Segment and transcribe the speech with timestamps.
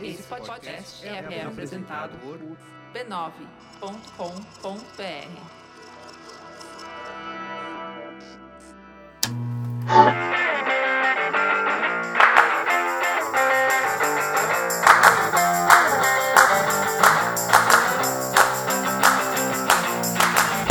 [0.00, 2.38] Esse podcast é, é apresentado por
[2.92, 3.96] b9.com.br.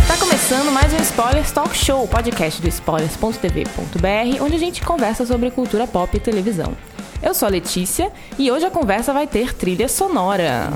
[0.07, 5.49] Tá começando mais um Spoilers Talk Show, podcast do spoilers.tv.br, onde a gente conversa sobre
[5.49, 6.77] cultura pop e televisão.
[7.25, 10.69] Eu sou a Letícia e hoje a conversa vai ter trilha sonora.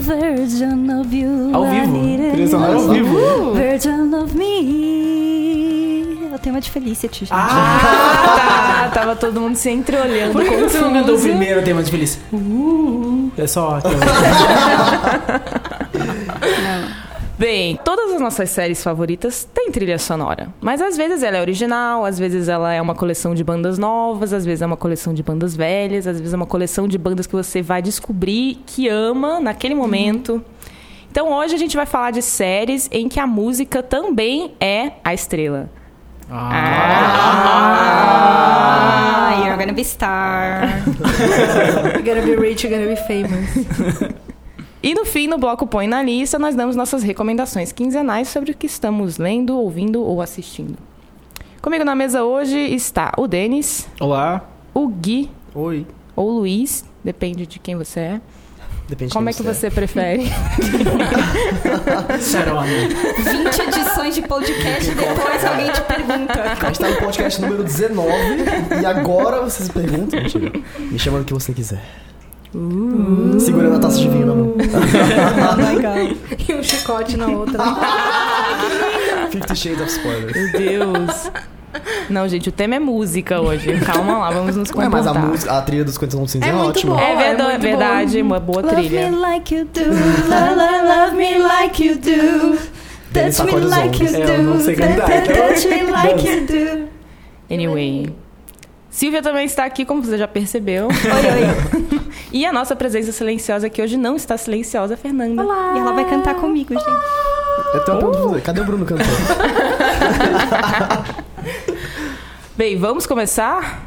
[0.00, 1.54] Virgin of you.
[1.54, 2.32] Ao vivo.
[2.32, 3.52] Trilha sonora ao vivo.
[3.54, 6.18] Virgin of me.
[6.32, 7.32] É o tema de Felicity, gente.
[7.32, 10.32] Ah, tá, tava todo mundo se entreolhando.
[10.32, 10.92] Por que você não confuso.
[10.92, 12.18] cantou o primeiro tema de Feliz?
[12.32, 13.78] Uh, é só.
[17.40, 20.52] Bem, todas as nossas séries favoritas têm trilha sonora.
[20.60, 24.34] Mas às vezes ela é original, às vezes ela é uma coleção de bandas novas,
[24.34, 27.26] às vezes é uma coleção de bandas velhas, às vezes é uma coleção de bandas
[27.26, 30.44] que você vai descobrir que ama naquele momento.
[31.10, 35.14] Então hoje a gente vai falar de séries em que a música também é a
[35.14, 35.70] estrela.
[36.30, 36.92] Ah,
[39.38, 40.68] you're gonna be star.
[41.94, 44.20] You're gonna be rich, you're gonna be famous.
[44.82, 48.54] E no fim, no bloco Põe na Lista, nós damos nossas recomendações quinzenais sobre o
[48.54, 50.78] que estamos lendo, ouvindo ou assistindo.
[51.60, 54.42] Comigo na mesa hoje está o Denis, Olá.
[54.72, 55.86] o Gui Oi.
[56.16, 58.20] ou Luiz, depende de quem você é.
[58.88, 60.24] Depende Como é de que você prefere?
[62.18, 62.88] Cerone.
[62.88, 66.42] 20 edições de podcast depois alguém te pergunta.
[66.42, 68.12] A gente tá no podcast número 19
[68.82, 71.84] e agora você se pergunta, mentira, me chama do que você quiser.
[73.38, 74.54] Segurando a taça de vinho na mão.
[76.48, 77.58] e um chicote na outra.
[79.30, 80.32] Fifty Shades of Spoilers.
[80.34, 81.30] Meu Deus.
[82.08, 83.78] Não, gente, o tema é música hoje.
[83.80, 85.24] Calma lá, vamos nos Ué, mas comportar.
[85.24, 86.94] a música, a trilha dos 50 Anos Cinza é, É ótima.
[86.96, 87.06] boa.
[87.06, 89.10] É É verdade, muito verdade uma boa Love trilha.
[89.10, 89.80] me like you do.
[90.28, 92.58] La, la, love me like you do.
[93.12, 94.08] Touch me like you.
[94.16, 94.60] É, não do.
[94.64, 96.88] sei cantar, então- Touch me like you do.
[97.54, 98.12] Anyway.
[98.90, 100.88] Silvia também está aqui, como você já percebeu.
[100.88, 101.99] Oi, oi.
[102.32, 105.42] E a nossa presença silenciosa aqui hoje não está silenciosa, Fernanda.
[105.42, 106.86] E ela vai cantar comigo, gente.
[107.74, 108.40] Eu tenho uma pergunta.
[108.40, 109.10] Cadê o Bruno cantando?
[112.56, 113.86] Bem, vamos começar?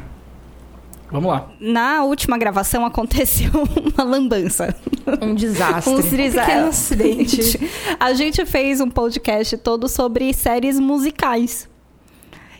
[1.10, 1.46] Vamos lá.
[1.60, 3.50] Na última gravação aconteceu
[3.96, 4.74] uma lambança.
[5.22, 5.94] Um desastre.
[5.94, 7.70] Um trisa- pequeno acidente.
[8.00, 11.68] A gente fez um podcast todo sobre séries musicais.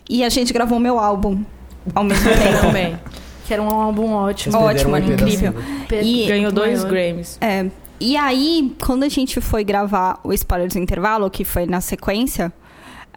[0.09, 1.43] E a gente gravou meu álbum
[1.93, 2.61] ao mesmo tempo.
[2.61, 2.97] Também.
[3.45, 4.57] Que era um álbum ótimo.
[4.57, 5.53] Ótimo, perderam um incrível.
[6.01, 6.91] E- Ganhou dois maior.
[6.91, 7.37] Grammys.
[7.39, 7.67] É,
[7.99, 12.51] e aí, quando a gente foi gravar o Spoilers do Intervalo, que foi na sequência,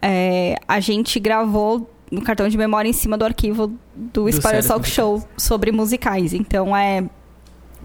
[0.01, 4.67] é, a gente gravou no cartão de memória em cima do arquivo do, Spoilers Séries
[4.67, 6.33] Talk Show sobre musicais.
[6.33, 7.03] Então é.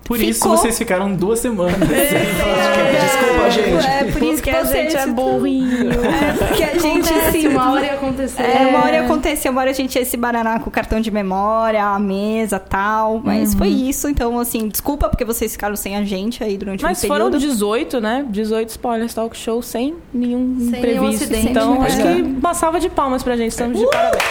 [0.05, 3.05] Por isso Ficou- vocês ficaram duas semanas sem podcast.
[3.05, 3.87] Desculpa, gente.
[3.87, 5.91] É por isso que a você gente é burrinho.
[5.93, 8.43] É porque a gente Acontece, se uma hora ia acontecer.
[8.43, 11.01] É, uma hora ia acontecer, uma hora a gente ia se bananar com o cartão
[11.01, 13.21] de memória, a mesa tal.
[13.25, 14.07] Mas foi isso.
[14.09, 17.41] Então, assim, desculpa porque vocês ficaram sem a gente aí durante Mas um foram período.
[17.53, 18.27] 18, né?
[18.29, 21.25] 18 spoilers talk show sem nenhum Sem nenhum imprevisto.
[21.25, 21.87] acidente, então, né?
[21.87, 22.15] acho que é.
[22.17, 23.53] uma salva de palmas pra gente.
[23.53, 24.23] Estamos de parabéns.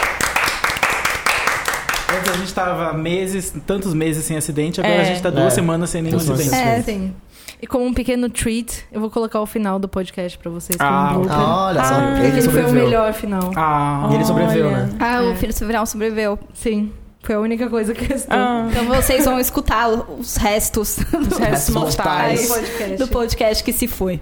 [2.18, 5.02] Antes a gente tava meses, tantos meses sem acidente, agora É.
[5.02, 5.50] a gente tá duas É.
[5.52, 6.44] semanas sem nenhum acidente.
[6.50, 7.14] sem É, Sim.
[7.62, 10.90] E como um pequeno treat, eu vou colocar o final do podcast pra vocês como
[10.90, 11.26] Ah, um.
[11.30, 13.52] Ah, olha só, Ah, ele Porque foi o melhor final.
[13.56, 14.90] Ah, E ele sobreviveu, né?
[15.00, 15.30] Ah, É.
[15.32, 16.38] o Filho Silveral sobreviveu.
[16.54, 16.92] Sim.
[17.24, 18.36] Foi a única coisa que restou.
[18.38, 22.42] Ah, Então vocês vão escutar os restos os restos mortais.
[22.42, 22.48] mortais.
[22.50, 22.96] podcast.
[22.98, 24.20] do podcast que se foi.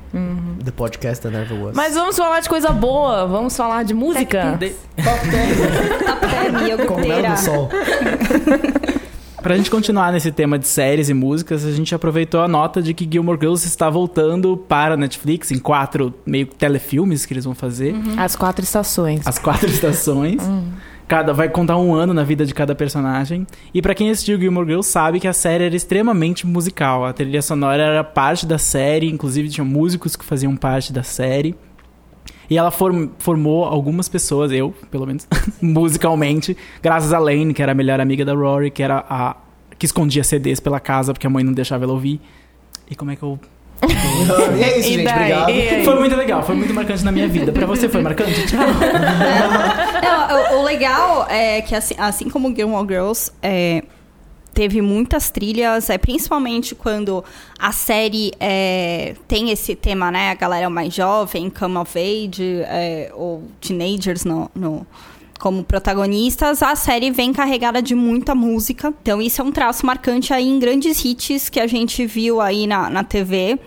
[0.64, 1.76] The podcast that never was.
[1.76, 3.26] Mas vamos falar de coisa boa.
[3.28, 4.56] Vamos falar de música.
[4.60, 7.32] de- Tá minha Cogumelo goteira.
[7.32, 7.70] do sol.
[9.42, 12.94] Pra gente continuar nesse tema de séries e músicas, a gente aproveitou a nota de
[12.94, 17.56] que Gilmore Girls está voltando para a Netflix em quatro meio telefilmes que eles vão
[17.56, 17.96] fazer.
[18.20, 19.26] As quatro estações.
[19.26, 20.44] As quatro estações.
[21.12, 23.46] Cada vai contar um ano na vida de cada personagem.
[23.74, 27.04] E pra quem assistiu Gilmore Girls sabe que a série era extremamente musical.
[27.04, 31.54] A trilha sonora era parte da série, inclusive tinha músicos que faziam parte da série.
[32.50, 35.28] E ela form- formou algumas pessoas, eu, pelo menos,
[35.62, 39.36] musicalmente, graças a Lane, que era a melhor amiga da Rory, que era a
[39.78, 42.22] que escondia CDs pela casa porque a mãe não deixava ela ouvir.
[42.90, 43.38] E como é que eu
[44.58, 45.04] e é isso, E gente.
[45.06, 45.34] daí?
[45.34, 45.50] Obrigado.
[45.50, 45.86] E?
[45.86, 47.52] Foi muito legal, foi muito marcante na minha vida.
[47.52, 48.46] Pra você foi marcante?
[48.48, 48.60] Tchau.
[50.02, 53.84] Não, o, o legal é que, assim, assim como Gilmore Girls, é,
[54.54, 57.24] teve muitas trilhas, é, principalmente quando
[57.58, 60.30] a série é, tem esse tema, né?
[60.32, 64.86] A galera mais jovem, come of age, é, ou teenagers no, no,
[65.42, 68.94] como protagonistas, a série vem carregada de muita música.
[69.02, 72.68] Então, isso é um traço marcante aí em grandes hits que a gente viu aí
[72.68, 73.60] na, na TV.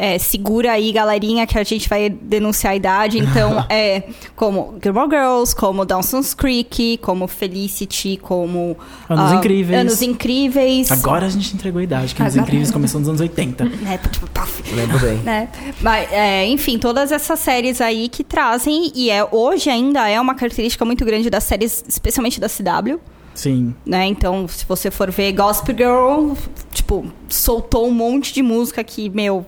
[0.00, 3.18] É, segura aí, galerinha, que a gente vai denunciar a idade.
[3.18, 4.04] Então, é
[4.36, 8.76] como Gilmore Girls, como Dawson's Creek, como Felicity, como...
[9.08, 9.80] Anos ah, Incríveis.
[9.80, 10.92] Anos Incríveis.
[10.92, 13.64] Agora a gente entregou a idade, que Anos Agora- Incríveis começou nos anos 80.
[13.64, 14.62] Né, tipo, paf.
[14.72, 15.16] Lembro bem.
[15.18, 15.48] né?
[15.80, 20.36] Mas, é, enfim, todas essas séries aí que trazem, e é, hoje ainda é uma
[20.36, 23.00] característica muito grande das séries, especialmente da CW,
[23.34, 23.74] Sim.
[23.84, 24.06] né?
[24.06, 26.34] Então, se você for ver Gospel Girl,
[26.72, 29.44] tipo, soltou um monte de música que, meu,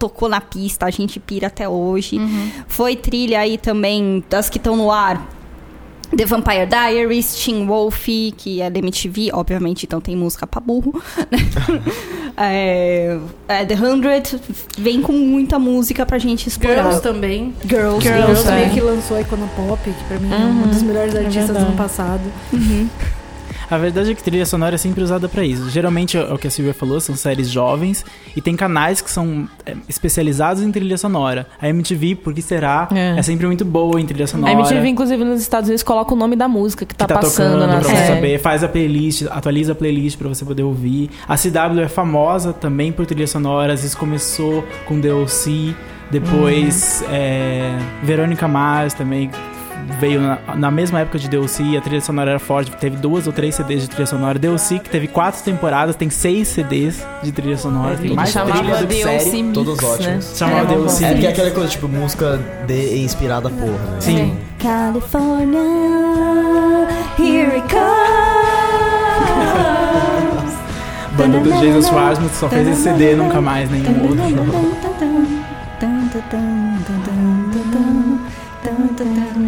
[0.00, 2.18] tocou na pista, a gente pira até hoje.
[2.66, 5.28] Foi trilha aí também das que estão no ar.
[6.16, 8.04] The Vampire Diaries, Teen Wolf,
[8.36, 11.00] que é da MTV, obviamente, então tem música pra burro.
[11.30, 11.38] né?
[12.36, 13.16] é,
[13.46, 14.40] é, The Hundred
[14.76, 16.82] vem com muita música pra gente explorar.
[16.82, 17.54] Girls também.
[17.64, 18.54] Girls, Girls, Girls é.
[18.56, 21.18] meio que lançou a Icona Pop, que pra mim é Uhum, um dos melhores é
[21.18, 21.68] artistas do verdade.
[21.68, 22.22] ano passado.
[23.70, 25.70] A verdade é que trilha sonora é sempre usada pra isso.
[25.70, 29.48] Geralmente, é o que a Silvia falou, são séries jovens e tem canais que são
[29.64, 31.46] é, especializados em trilha sonora.
[31.60, 32.88] A MTV, por que será?
[32.92, 33.18] É.
[33.18, 34.52] É, sempre muito boa em trilha sonora.
[34.52, 37.20] A MTV, inclusive, nos Estados Unidos, coloca o nome da música que tá, que tá
[37.20, 38.14] passando tocando na pra você série.
[38.14, 41.10] saber, faz a playlist, atualiza a playlist pra você poder ouvir.
[41.28, 45.74] A CW é famosa também por trilhas sonoras, isso começou com DLC,
[46.10, 49.30] depois é, Verônica Mars também
[50.00, 53.32] veio na, na mesma época de DLC, a trilha sonora era forte, teve duas ou
[53.32, 54.38] três CDs de trilha sonora.
[54.38, 58.76] DLC que teve quatro temporadas, tem seis CDs de trilha sonora, tem mais chamava trilha
[58.76, 59.42] do que DLC série.
[59.42, 59.88] Mix, Todos né?
[59.88, 60.32] ótimos.
[60.36, 60.74] Chamava Era bom.
[60.74, 61.04] DLC.
[61.04, 63.96] É porque é aquela coisa, tipo, música de, inspirada por, né?
[64.00, 64.36] Sim.
[64.58, 65.60] California,
[67.18, 68.00] here it comes.
[71.16, 74.24] Banda do Jason Schwartzman só fez esse CD, nunca mais nenhum outro.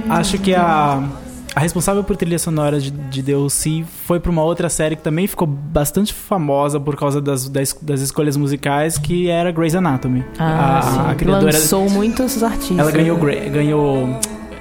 [0.08, 1.02] Acho que a,
[1.54, 5.26] a responsável por trilha sonora de, de DLC foi pra uma outra série que também
[5.26, 10.24] ficou bastante famosa por causa das, das, das escolhas musicais, que era Grey's Anatomy.
[10.38, 11.10] Ah, a, sim.
[11.10, 12.78] a criadora, Lançou muitos artistas.
[12.78, 14.08] ela ganhou, ganhou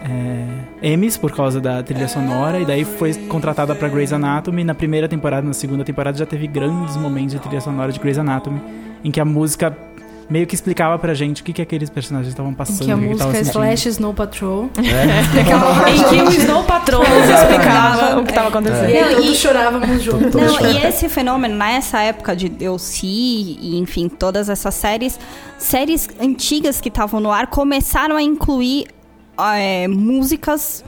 [0.04, 4.64] é, Emmys por causa da trilha sonora e daí foi contratada pra Grey's Anatomy.
[4.64, 8.18] Na primeira temporada, na segunda temporada já teve grandes momentos de trilha sonora de Grey's
[8.18, 8.62] Anatomy,
[9.04, 9.76] em que a música
[10.30, 12.86] meio que explicava pra gente o que, que aqueles personagens estavam Em passando.
[12.86, 13.50] que a que música é sentindo.
[13.50, 14.70] Slash Snow Patrol.
[14.80, 18.90] em que o Snow Patrol nos explicava o que estava acontecendo.
[18.90, 20.34] E aí Não, todos e- chorávamos juntos.
[20.42, 25.20] Não, e esse fenômeno, nessa época de DLC, e enfim, todas essas séries,
[25.58, 28.88] séries antigas que estavam no ar começaram a incluir
[29.56, 30.84] é, músicas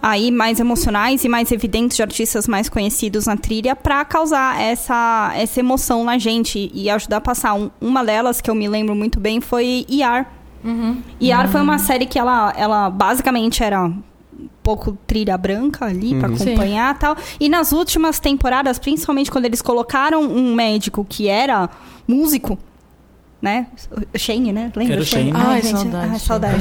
[0.00, 5.32] aí mais emocionais e mais evidentes de artistas mais conhecidos na trilha pra causar essa,
[5.34, 7.54] essa emoção na gente e ajudar a passar.
[7.54, 10.26] Um- uma delas que eu me lembro muito bem foi ER.
[11.20, 14.02] ER foi uma série que ela, ela basicamente era um
[14.62, 17.16] pouco trilha branca ali pra acompanhar e tal.
[17.40, 21.68] E nas últimas temporadas, principalmente quando eles colocaram um médico que era
[22.06, 22.58] músico,
[23.40, 23.68] né?
[24.16, 24.70] Shane, né?
[24.76, 24.94] Lembra?
[24.94, 25.32] Era o Shane.
[25.34, 26.10] Ai, gente, saudade.
[26.12, 26.54] ai, saudade.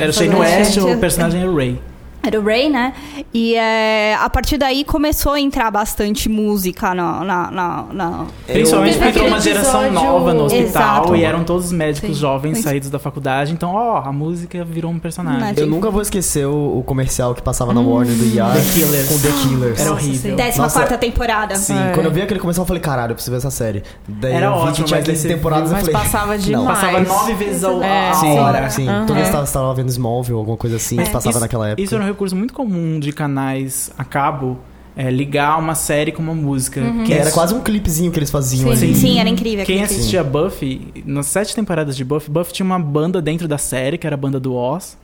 [0.00, 0.34] Era o Shane.
[0.34, 1.80] West, o personagem era o Ray.
[2.28, 2.92] Era o Ray, né?
[3.32, 7.24] E é, a partir daí começou a entrar bastante música na.
[7.24, 11.16] na, na, na- Principalmente Teve porque entrou uma geração episódio- nova no hospital Exato.
[11.16, 12.20] e eram todos médicos Sim.
[12.20, 12.62] jovens Sim.
[12.64, 13.52] saídos da faculdade.
[13.52, 15.54] Então, ó, a música virou um personagem.
[15.56, 19.08] Eu nunca vou esquecer o, o comercial que passava na Warner do ER The Killers.
[19.08, 19.80] com The Killers.
[19.80, 20.36] Era horrível.
[20.36, 21.56] Décima Nossa, quarta temporada.
[21.56, 21.92] Sim, É.
[21.94, 23.82] quando eu vi aquele comercial, eu falei, caralho, eu preciso ver essa série.
[24.06, 26.02] Daí Era eu vi ótimo, que tinha mas daí 15 você temporadas Mas eu falei...
[26.10, 26.38] passava Não.
[26.38, 26.66] demais.
[26.68, 28.10] Passava nove vezes a, É.
[28.10, 28.70] a Sim, hora.
[28.70, 28.88] sim.
[28.88, 29.06] Aham.
[29.06, 31.82] Toda vez que eu estava vendo Smallville, alguma coisa assim, que passava isso, naquela época.
[31.82, 34.58] Isso era um recurso muito comum de canais a cabo,
[34.96, 36.82] é, ligar uma série com uma música.
[37.06, 38.86] Que era quase um clipezinho que eles faziam Sim.
[38.86, 38.94] ali.
[38.96, 39.64] Sim, era incrível.
[39.64, 43.96] Quem assistia Buffy, nas sete temporadas de Buffy, Buffy tinha uma banda dentro da série,
[43.96, 44.98] que era a banda do Oz,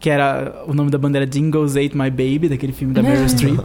[0.00, 3.28] que era o nome da banda era Jingles Ate My Baby, daquele filme da Meryl
[3.28, 3.60] Streep.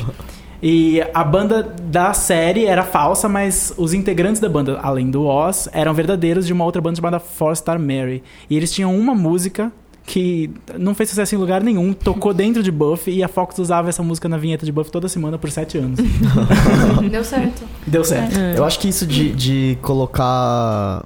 [0.61, 5.67] E a banda da série era falsa, mas os integrantes da banda, além do Oz,
[5.73, 8.23] eram verdadeiros de uma outra banda chamada Four Star Mary.
[8.49, 9.71] E eles tinham uma música
[10.05, 13.89] que não fez sucesso em lugar nenhum, tocou dentro de Buffy e a Fox usava
[13.89, 15.99] essa música na vinheta de Buffy toda semana por sete anos.
[17.09, 17.63] Deu certo.
[17.87, 18.37] Deu certo.
[18.37, 21.03] Eu acho que isso de, de colocar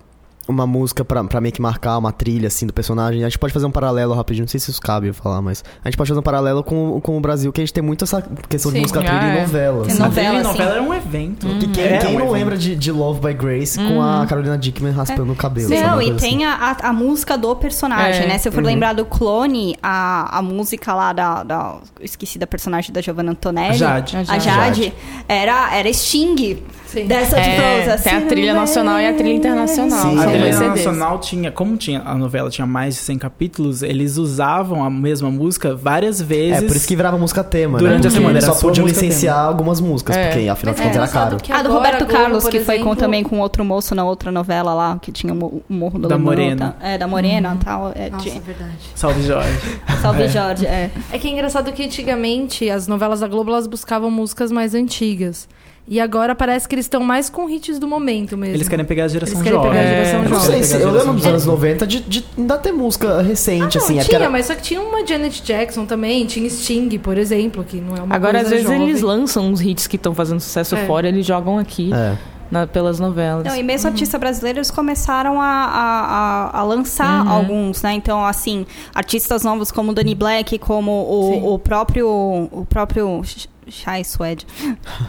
[0.50, 3.54] uma música pra, pra meio que marcar uma trilha, assim, do personagem, a gente pode
[3.54, 6.08] fazer um paralelo rapidinho, não sei se isso cabe eu falar, mas a gente pode
[6.08, 8.78] fazer um paralelo com, com o Brasil, que a gente tem muito essa questão de
[8.78, 9.42] Sim, música trilha ah, e é.
[9.42, 9.86] novela.
[9.86, 10.02] Tem assim.
[10.02, 10.58] A novela, trilha e sim.
[10.58, 11.48] novela era um evento.
[11.60, 12.34] Que quem, Era quem um não evento.
[12.34, 15.70] lembra de, de Love by Grace com a Carolina Dickman raspando o cabelo?
[15.70, 18.28] Não, e tem a, a, a música do personagem, É.
[18.28, 18.38] né?
[18.40, 21.78] Se eu for lembrar do clone, a, a música lá da, da.
[22.02, 23.70] Esqueci da personagem da Giovanna Antonelli.
[23.70, 24.18] A Jade.
[24.18, 24.84] A A Jade.
[24.84, 24.94] Jade,
[25.28, 26.58] Era, era Sting.
[26.92, 27.06] Sim.
[27.06, 28.04] Dessa de É, Frozen.
[28.04, 30.00] tem a trilha nacional e a trilha internacional.
[30.02, 33.84] Sim, A é trilha nacional tinha, como tinha a novela tinha mais de 100 capítulos,
[33.84, 36.64] eles usavam a mesma música várias vezes.
[36.64, 38.08] É, por isso que virava música tema, Durante né?
[38.08, 40.30] a semana, Eles era só podiam licenciar algumas músicas, É.
[40.32, 41.44] porque afinal de contas era engraçado caro.
[41.44, 44.04] que A do Roberto Globo, Carlos, que foi com, exemplo, também com outro moço na
[44.04, 46.76] outra novela lá, que tinha o Mo- o Morro do Da Morena.
[46.80, 46.88] tá?
[46.88, 47.92] É, da Morena e tal.
[47.96, 48.72] É, Nossa, de- verdade.
[48.96, 49.60] Salve Jorge.
[50.02, 50.28] Salve É.
[50.28, 50.90] Jorge, é.
[51.12, 55.48] É que é engraçado que antigamente as novelas da Globo elas buscavam músicas mais antigas.
[55.92, 58.56] E agora parece que eles estão mais com hits do momento mesmo.
[58.56, 59.72] Eles querem pegar a geração Eles querem jovem.
[59.72, 60.52] pegar a geração Eu não jovem.
[60.52, 63.86] sei, se, eu lembro dos anos 90 de, de ainda ter música recente, Ah, não,
[63.88, 64.00] assim.
[64.00, 67.64] é tinha, era- mas só que tinha uma Janet Jackson também, tinha Sting, por exemplo,
[67.64, 68.84] que não é uma Agora, às vezes, jovem.
[68.88, 70.86] eles lançam uns hits que estão fazendo sucesso É.
[70.86, 72.16] fora, eles jogam aqui É.
[72.52, 73.44] na- pelas novelas.
[73.46, 77.32] Não, e mesmo artistas brasileiros começaram a, a, a, a lançar Uhum.
[77.32, 77.94] alguns, né?
[77.94, 82.08] Então, assim, artistas novos como Danny Black, como o, o próprio
[82.52, 83.22] o próprio
[83.72, 84.46] Shai Suede,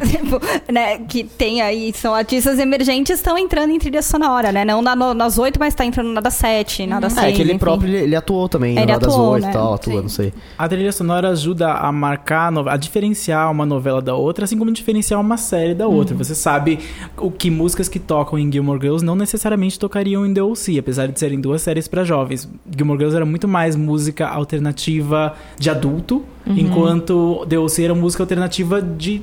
[0.06, 0.40] Tipo,
[0.72, 0.98] né?
[0.98, 4.64] Que tem aí, são artistas emergentes estão entrando em trilha sonora, né?
[4.64, 7.36] Não na, no- nas oito, mas tá entrando na das sete, na das É, seis,
[7.36, 7.58] que ele enfim.
[7.58, 9.50] próprio, ele, ele atuou também, Ele na das oito né?
[9.50, 10.00] e tal, atua, Sim.
[10.02, 10.32] não sei.
[10.58, 15.20] A trilha sonora ajuda a marcar, a, diferenciar uma novela da outra, assim como diferenciar
[15.20, 16.14] uma série da outra.
[16.16, 16.78] Você sabe
[17.16, 21.08] o que músicas que tocam em Gilmore Girls não necessariamente tocariam em The O.C., apesar
[21.08, 22.48] de serem duas séries para jovens.
[22.76, 27.84] Gilmore Girls era muito mais música alternativa de adulto, enquanto The O.C.
[27.84, 29.22] era música alternativa de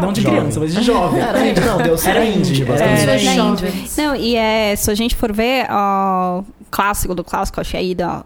[0.00, 0.40] não de Jovem.
[0.40, 1.20] criança, mas de jovem.
[1.20, 3.02] Era indie, não, Deus Era indie, basicamente.
[3.02, 3.90] era indie.
[3.98, 7.94] Não, e é, se a gente for ver ó, o clássico do clássico, achei aí
[7.94, 8.24] da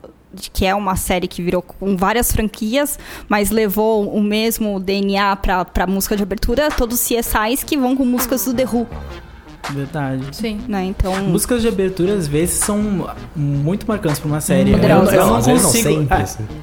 [0.53, 2.97] que é uma série que virou com várias franquias,
[3.29, 7.97] mas levou o mesmo DNA pra, pra música de abertura, todos os CSIs que vão
[7.97, 8.87] com músicas do The Who,
[9.73, 10.25] Verdade.
[10.33, 10.61] Sim.
[10.67, 10.85] né?
[10.85, 14.73] Então, Músicas de abertura, às vezes, são muito marcantes pra uma série.
[14.73, 15.13] Poderosas.
[15.15, 15.89] Eu, eu não Às vezes não, consigo.
[16.01, 16.17] sempre,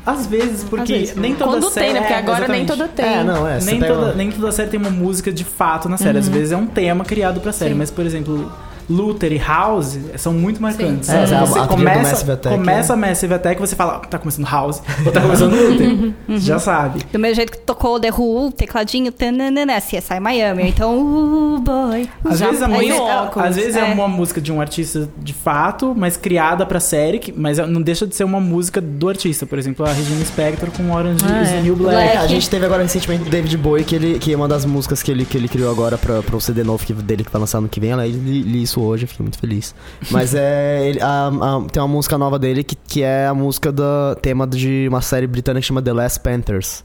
[0.06, 0.12] Ah.
[0.12, 1.16] Às vezes, porque Às vezes.
[1.16, 1.86] nem toda Quando série.
[1.86, 2.00] tem, né?
[2.02, 2.68] Porque é, agora nem exatamente.
[2.68, 3.06] toda tem.
[3.20, 3.60] É, não, é.
[3.62, 6.18] Nem toda, uma- nem toda série tem uma música de fato na série.
[6.18, 7.74] Às vezes é um tema criado pra série.
[7.76, 8.52] Mas, por exemplo,
[8.90, 11.10] Luther e House são muito marcantes.
[11.10, 14.18] É, você a começa, Massive Attack começa a Massive Attack e você fala, "Ah, tá
[14.18, 16.14] começando House ou tá começando Luther.
[16.28, 17.04] Você já sabe.
[17.12, 20.68] do mesmo jeito que tocou o The Who, o tecladinho, tananana, CSI Miami.
[20.70, 22.08] Então, uh, boy.
[22.26, 23.48] Às Já vezes, é muito, óculos.
[23.48, 23.84] às vezes é.
[23.84, 28.06] uma música de um artista de fato, mas criada pra série, que- mas não deixa
[28.06, 29.46] de ser uma música do artista.
[29.46, 31.62] Por exemplo, a Regina Spector com Orange Ah, is the é.
[31.62, 31.96] New Black.
[31.96, 32.16] Black.
[32.16, 34.66] É, a gente teve agora recentemente o David Bowie, que, ele, que é uma das
[34.66, 37.40] músicas que ele, que ele criou agora pra, pro CD novo que, dele que vai
[37.40, 37.92] lançar no que vem.
[37.92, 39.74] Ela, ele li, li isso hoje, fiquei muito feliz.
[40.12, 40.88] Mas é.
[40.90, 43.84] ele- a- a- tem uma música nova dele que, que é a música do
[44.22, 46.84] tema de uma série britânica que chama The Last Panthers.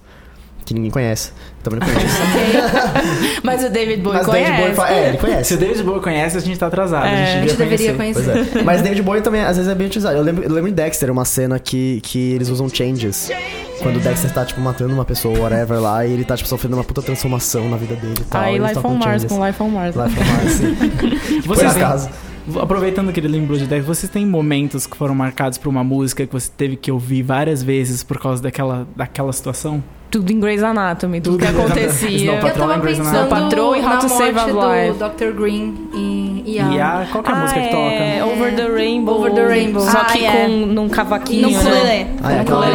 [0.65, 1.33] Que ninguém conhece.
[1.63, 2.17] Também não conhece.
[3.43, 4.51] Mas o David Bowie Mas conhece.
[4.51, 5.45] David Bowie fa- é, ele conhece.
[5.49, 7.07] Se o David Bowie conhece, a gente tá atrasado.
[7.07, 7.09] É.
[7.09, 8.25] a A gente, gente deveria conhecer.
[8.33, 8.59] conhecer.
[8.59, 8.63] É.
[8.65, 10.17] Mas David Bowie também, às vezes, é bem utilizado.
[10.17, 13.31] Eu lembro, eu lembro em Dexter, uma cena que, que eles usam changes.
[13.83, 16.77] Quando o Dexter tá, tipo, matando uma pessoa, whatever, lá, e ele tá, tipo, sofrendo
[16.77, 18.43] uma puta transformação na vida dele e tal.
[18.43, 19.25] Aí Life on Mars changes.
[19.33, 19.97] com Life on Mars.
[19.97, 21.41] Life on Mars, sim.
[21.43, 22.09] Por Vocês acaso.
[22.61, 26.27] Aproveitando que ele lembrou de Dexter, vocês têm momentos que foram marcados por uma música
[26.27, 29.83] que você teve que ouvir várias vezes por causa daquela, daquela situação?
[30.13, 32.11] Tudo em Grey's Anatomy, tudo, Tudo que acontecia.
[32.11, 34.99] Snow Eu Patrol tava pensando Patrol e How na to Save a do Life.
[34.99, 35.33] Dr.
[35.41, 36.87] Green em E IA.
[37.03, 38.33] a, qual que é a música que é, toca?
[38.33, 39.15] Over the Rainbow.
[39.19, 39.81] Over the Rainbow.
[39.83, 40.31] Só Ah, que é.
[40.31, 41.49] com num cavaquinho.
[41.49, 41.59] No né?
[41.61, 42.07] ukulele.
[42.23, 42.67] Ah, é, aquela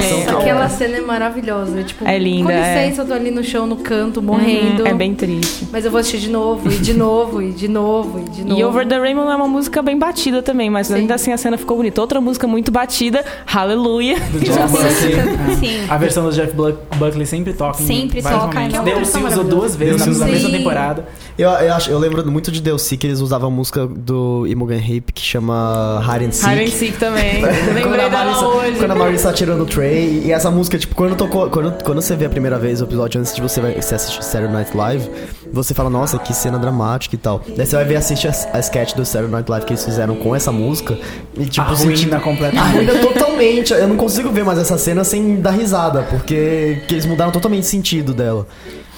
[0.42, 1.84] que é- cena é maravilhosa.
[1.84, 2.86] Tipo, É linda, com é.
[2.86, 4.82] licença, eu tô ali no chão, no canto, morrendo.
[4.82, 5.68] Uhum, É bem triste.
[5.72, 8.60] Mas eu vou assistir de novo, e de novo, e de novo, e de novo.
[8.60, 11.56] E Over the Rainbow é uma música bem batida também, mas ainda assim a cena
[11.56, 12.02] ficou bonita.
[12.02, 14.18] Outra música muito batida, Hallelujah.
[14.32, 15.56] Do Jeff Buckley.
[15.60, 15.86] Sim.
[15.88, 17.82] A versão do Jeff Buck- Buckley sempre toca.
[17.82, 21.08] em Sempre toca, é se usou duas vezes Deus na mesma temporada.
[21.38, 24.80] Eu, eu, acho, eu lembro muito de Delcy que eles usavam a música do Imogen
[24.80, 26.54] Heap que chama Hide and Seek.
[26.54, 27.42] Hide and Seek também.
[27.74, 28.78] Lembrei a dela Marissa, hoje.
[28.80, 31.50] quando a Marissa atirando o Trey, e essa música, tipo, quando tocou.
[31.50, 34.24] Quando, quando você vê a primeira vez o episódio antes de você, vai- você assistir
[34.24, 35.10] Saturday Night Live,
[35.52, 37.42] você fala, nossa, que cena dramática e tal.
[37.56, 39.84] Daí você vai ver e assiste a, a sketch do Saturday Night Live que eles
[39.84, 40.98] fizeram com essa música.
[41.38, 42.90] E tipo, Arruína completamente.
[42.90, 43.74] Arruína totalmente.
[43.74, 47.64] Eu não consigo ver mais essa cena sem dar risada, porque que eles mudaram totalmente
[47.64, 48.48] o sentido dela.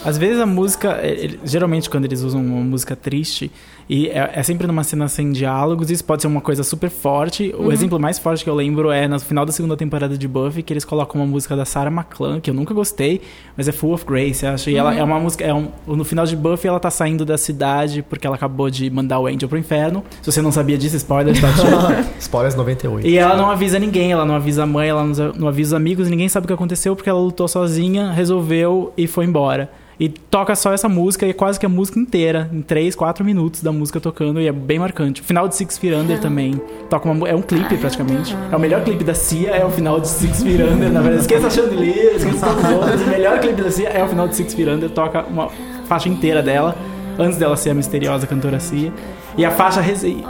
[0.03, 3.51] Às vezes a música, é, geralmente quando eles usam uma música triste,
[3.89, 7.51] e é, é sempre numa cena sem diálogos, isso pode ser uma coisa super forte.
[7.57, 10.61] O exemplo mais forte que eu lembro é no final da segunda temporada de Buffy,
[10.61, 13.19] que eles colocam uma música da Sarah McClellan, que eu nunca gostei,
[13.57, 14.69] mas é Full of Grace, eu acho.
[14.69, 17.35] E ela é uma música, é um, no final de Buffy ela tá saindo da
[17.35, 20.03] cidade porque ela acabou de mandar o Angel pro inferno.
[20.21, 21.47] Se você não sabia disso, spoiler, tá?
[22.19, 23.07] Spoilers 98.
[23.07, 25.73] E ela não avisa ninguém, ela não avisa a mãe, ela não não avisa os
[25.73, 29.69] amigos, ninguém sabe o que aconteceu porque ela lutou sozinha, resolveu e foi embora.
[29.99, 33.25] E toca só essa música e é quase que a música inteira, em 3, 4
[33.25, 35.21] minutos da música tocando, e é bem marcante.
[35.21, 36.59] O final de Six Feet Under também
[36.89, 38.35] toca uma, é um clipe praticamente.
[38.51, 41.21] É o melhor clipe da Cia, é o final de Six Feet Under, na verdade.
[41.21, 43.01] Esqueça a Chandelier, esqueça todos os outros.
[43.01, 45.49] O melhor clipe da Cia é o final de Six Feet Under, toca uma
[45.87, 46.75] faixa inteira dela,
[47.17, 48.91] antes dela ser a misteriosa cantora Cia.
[49.39, 49.81] E a, faixa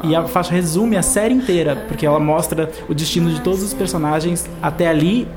[0.03, 3.73] e a faixa resume a série inteira, porque ela mostra o destino de todos os
[3.73, 5.27] personagens até ali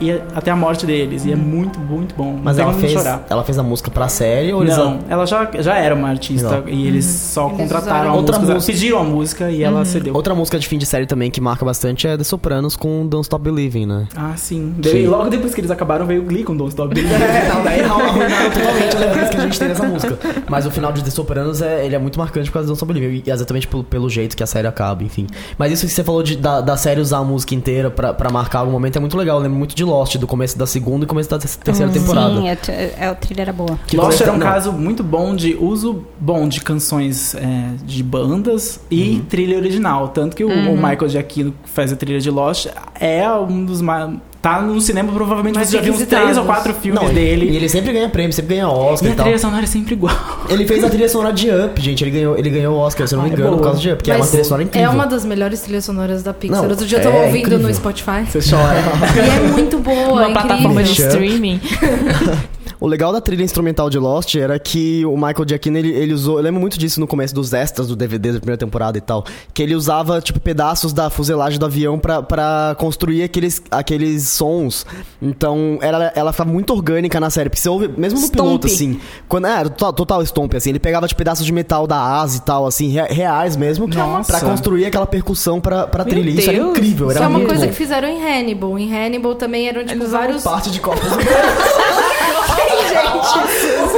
[0.00, 1.24] e até a morte deles.
[1.24, 2.40] E é muito, muito bom.
[2.42, 3.24] Mas não ela fez, chorar.
[3.28, 6.48] ela fez a música pra série ou eles Não, ela já, já era uma artista
[6.48, 6.68] Legal.
[6.68, 8.54] e eles só contrataram usaram a outra música.
[8.54, 8.72] música.
[8.72, 10.14] Pediram a música e ela cedeu.
[10.14, 13.24] Outra música de fim de série também que marca bastante é The Sopranos com Don't
[13.24, 14.08] Stop Believing, né?
[14.16, 14.74] Ah, sim.
[15.06, 17.10] Logo depois que eles acabaram, veio o Glee com Don't Stop Believing.
[17.30, 20.18] É, não, daí arruinaram totalmente a lembrança que a gente tem dessa música.
[20.48, 22.78] Mas o final de The Sopranos é, ele é muito marcante por causa do Don't
[22.78, 23.19] Stop Believing.
[23.24, 25.26] E exatamente pelo, pelo jeito que a série acaba, enfim.
[25.58, 28.30] Mas isso que você falou de, da, da série usar a música inteira pra, pra
[28.30, 29.38] marcar algum momento é muito legal.
[29.38, 32.34] Eu lembro muito de Lost, do começo da segunda e começo da terceira temporada.
[32.34, 32.58] Sim, é,
[32.98, 33.78] é, a trilha era boa.
[33.86, 34.46] Que Lost era um não.
[34.46, 39.24] caso muito bom de uso bom de canções é, de bandas e Uhum.
[39.28, 40.08] trilha original.
[40.08, 42.66] Tanto que o, o Michael Giacchino, que faz a trilha de Lost,
[42.98, 44.10] é um dos mais.
[44.42, 47.14] Tá no cinema, provavelmente Mais você já viu uns três ou quatro filmes Não, e-
[47.14, 47.50] dele.
[47.50, 49.24] E ele sempre ganha prêmio, sempre ganha E Oscar e, a tal.
[49.24, 50.14] trilha sonora é sempre igual.
[50.48, 52.02] Ele fez a trilha sonora de Up, gente.
[52.02, 53.66] Ele ganhou, ele ganhou o Oscar, se eu não me Ah, é engano, por boa.
[53.70, 54.88] causa de Up, que é uma Mas trilha sonora incrível.
[54.90, 56.62] É uma das melhores trilhas sonoras da Pixar.
[56.62, 57.68] Não, Outro dia eu tava é ouvindo incrível.
[57.68, 58.24] no Spotify.
[58.26, 58.78] Você chora.
[59.14, 61.60] e é muito boa, Uma é plataforma de streaming.
[62.80, 66.38] O legal da trilha instrumental de Lost era que o Michael Giacchino, ele, ele usou...
[66.38, 69.22] Eu lembro muito disso no começo dos extras do DVD da primeira temporada e tal.
[69.52, 74.86] Que ele usava, tipo, pedaços da fuselagem do avião pra, pra construir aqueles, aqueles sons.
[75.20, 77.50] Então, ela, ela ficava muito orgânica na série.
[77.50, 78.46] Porque você ouve, mesmo no Stomp.
[78.46, 78.98] piloto, assim...
[79.28, 80.70] Quando, é, total, total stomp, assim.
[80.70, 83.86] Ele pegava, tipo, pedaços de metal da asa e tal, assim, rea- reais mesmo.
[83.86, 84.32] Nossa.
[84.38, 86.30] Pra construir aquela percussão pra, pra Meu trilha.
[86.40, 86.70] Isso era Deus.
[86.70, 87.70] incrível, era Isso é uma coisa bom.
[87.72, 88.78] que fizeram em Hannibal.
[88.78, 90.42] Em Hannibal também eram, tipo, vários...
[90.42, 91.08] Parte de corpos.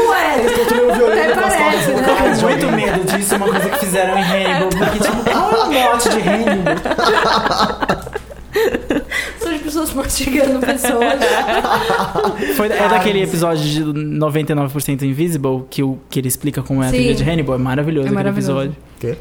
[0.09, 0.47] Ué,
[1.13, 2.03] até parece, Eu né?
[2.03, 4.69] tô com muito medo disso, uma coisa que fizeram em Hannibal.
[4.69, 6.75] Porque, tipo, qual é o mote de Hannibal?
[9.41, 11.15] São as pessoas mastigando pessoas.
[12.57, 16.91] Foi, é daquele episódio de 99% Invisible que, o, que ele explica como é a
[16.91, 16.97] Sim.
[16.97, 17.55] trilha de Hannibal.
[17.55, 18.53] É maravilhoso É aquele maravilhoso.
[18.53, 18.77] episódio.
[19.01, 19.17] Quê?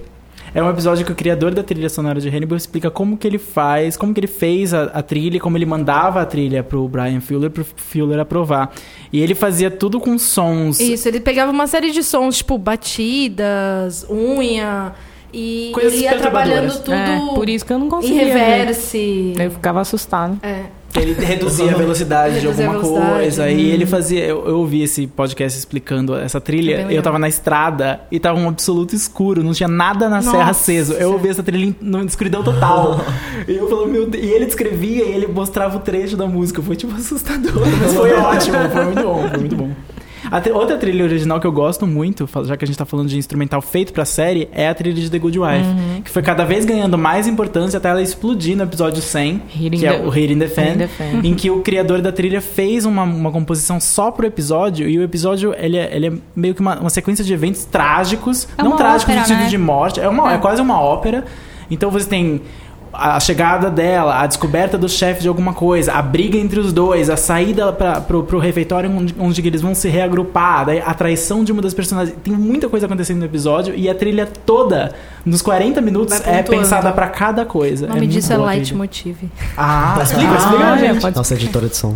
[0.54, 3.38] É um episódio que o criador da trilha sonora de Hannibal explica como que ele
[3.38, 7.22] faz, como que ele fez a, a trilha, como ele mandava a trilha pro Brian
[7.22, 8.70] Fuller, pro Fuller aprovar.
[9.14, 10.80] E ele fazia tudo com sons.
[10.82, 14.94] Isso, ele pegava uma série de sons, tipo batidas, unha,
[15.34, 18.26] e Coisas ele ia trabalhando tudo É, por isso que eu não em conseguia.
[18.26, 18.34] ver.
[18.34, 19.34] reverse.
[19.40, 20.38] Eu ficava assustado.
[20.44, 20.64] É.
[20.96, 23.12] Ele reduzia a velocidade de alguma velocidade.
[23.12, 23.50] coisa.
[23.50, 24.26] E ele fazia.
[24.26, 26.78] Eu, eu ouvi esse podcast explicando essa É trilha.
[26.78, 26.92] legal.
[26.92, 30.32] eu tava na estrada e tava um absoluto escuro, não tinha nada na Nossa.
[30.32, 30.94] serra aceso.
[30.94, 33.00] Eu ouvi essa trilha numa escuridão total.
[33.48, 34.24] e eu falei, meu Deus.
[34.24, 36.62] E ele descrevia e ele mostrava o trecho da música.
[36.62, 37.54] Foi tipo assustador.
[37.82, 39.70] Mas foi ótimo, foi muito bom, foi muito bom.
[40.42, 43.18] Tri- outra trilha original que eu gosto muito, já que a gente tá falando de
[43.18, 45.64] instrumental feito pra série, é a trilha de The Good Wife.
[45.68, 46.02] Uhum.
[46.04, 49.86] Que foi cada vez ganhando mais importância até ela explodir no episódio 100, Hitting que
[49.86, 51.22] é o Hit in the Fan, Hitting the Fan.
[51.24, 55.04] em que o criador da trilha fez uma, uma composição só pro episódio, e o
[55.04, 58.76] episódio ele é, ele é meio que uma, uma sequência de eventos trágicos, É não
[58.78, 59.48] trágicos no sentido né?
[59.50, 61.26] de morte, é, uma, é quase uma ópera.
[61.70, 62.42] Então você tem
[62.94, 67.10] a chegada dela, a descoberta do chefe de alguma coisa, a briga entre os dois,
[67.10, 71.44] a saída pra, pro, pro refeitório onde, onde eles vão se reagrupar, daí a traição
[71.44, 72.16] de uma das personagens.
[72.24, 74.94] Tem muita coisa acontecendo no episódio e a trilha toda,
[75.26, 77.86] nos 40 minutos, é pensada pra cada coisa.
[77.86, 78.64] O nome muito disso é boa a trilha.
[78.66, 79.18] leitmotiv.
[79.58, 81.02] Ah, explica, explica, Ah, gente.
[81.02, 81.96] pode Nossa editora de som.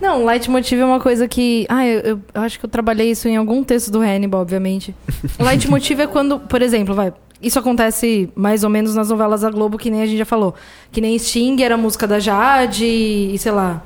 [0.00, 1.66] Não, leitmotiv é uma coisa que.
[1.68, 4.94] Ah, eu, eu- eu acho que eu trabalhei isso em algum texto do Hannibal, obviamente.
[5.38, 7.12] leitmotiv é quando, por exemplo, vai.
[7.42, 10.54] Isso acontece mais ou menos nas novelas da Globo, que nem a gente já falou.
[10.92, 13.82] Que nem Sting era a música da Jade e, sei lá.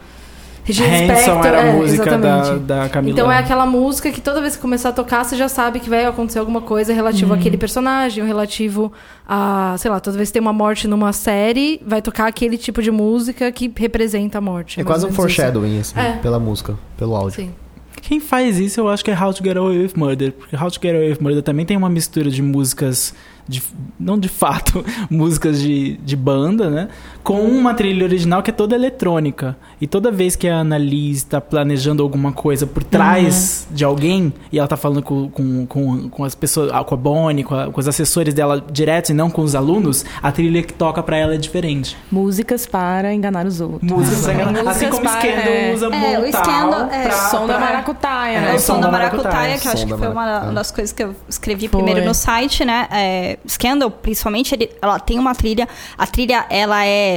[0.66, 2.64] Regina Hanson Spektor, era a é, música da, exatamente.
[2.64, 3.12] da Camila.
[3.12, 5.90] Então é aquela música que toda vez que começar a tocar, você já sabe que
[5.90, 7.38] vai acontecer alguma coisa relativo Uhum.
[7.38, 8.90] àquele personagem, ou relativo
[9.28, 12.80] a, sei lá, toda vez que tem uma morte numa série, vai tocar aquele tipo
[12.80, 14.80] de música que representa a morte.
[14.80, 16.12] É quase um foreshadowing, assim, É.
[16.22, 17.42] pela música, pelo áudio.
[17.44, 17.52] Sim.
[18.00, 20.32] Quem faz isso eu acho que é How to Get Away with Murder.
[20.32, 23.14] Porque How to Get Away with Murder também tem uma mistura de músicas,
[23.46, 23.62] de,
[23.98, 26.88] não de fato, músicas de, de banda, né?
[27.24, 29.56] Com uma trilha original que é toda eletrônica.
[29.80, 34.58] E toda vez que a Annalise está planejando alguma coisa por trás de alguém, e
[34.58, 37.70] ela tá falando com, com, com, com as pessoas, ah, com a Bonnie, com, a-
[37.70, 41.16] com os assessores dela direto e não com os alunos, a trilha que toca pra
[41.16, 41.96] ela é diferente.
[42.12, 43.90] Músicas para enganar os outros.
[43.90, 45.72] Músicas, assim Músicas como para- Scandal é.
[45.74, 48.52] usa É, o Scandal, é, pra- Som da pra- maracutaia, É, né?
[48.52, 50.14] o o som som da da maracutaia, maracutaia, que eu acho que da foi uma
[50.14, 50.48] maracutaia.
[50.50, 51.82] uma das coisas que eu escrevi Foi.
[51.82, 52.86] primeiro no site, né?
[52.92, 55.66] É, Scandal, principalmente, ele, ela tem uma trilha.
[55.96, 57.13] A trilha, ela é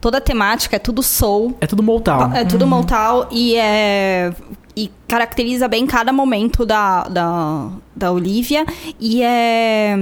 [0.00, 1.56] toda temática, é tudo soul.
[1.60, 2.32] É tudo Motown.
[2.34, 4.32] É tudo Motown e é.
[4.76, 8.64] E caracteriza bem cada momento da, da, da Olivia.
[8.98, 9.94] E é.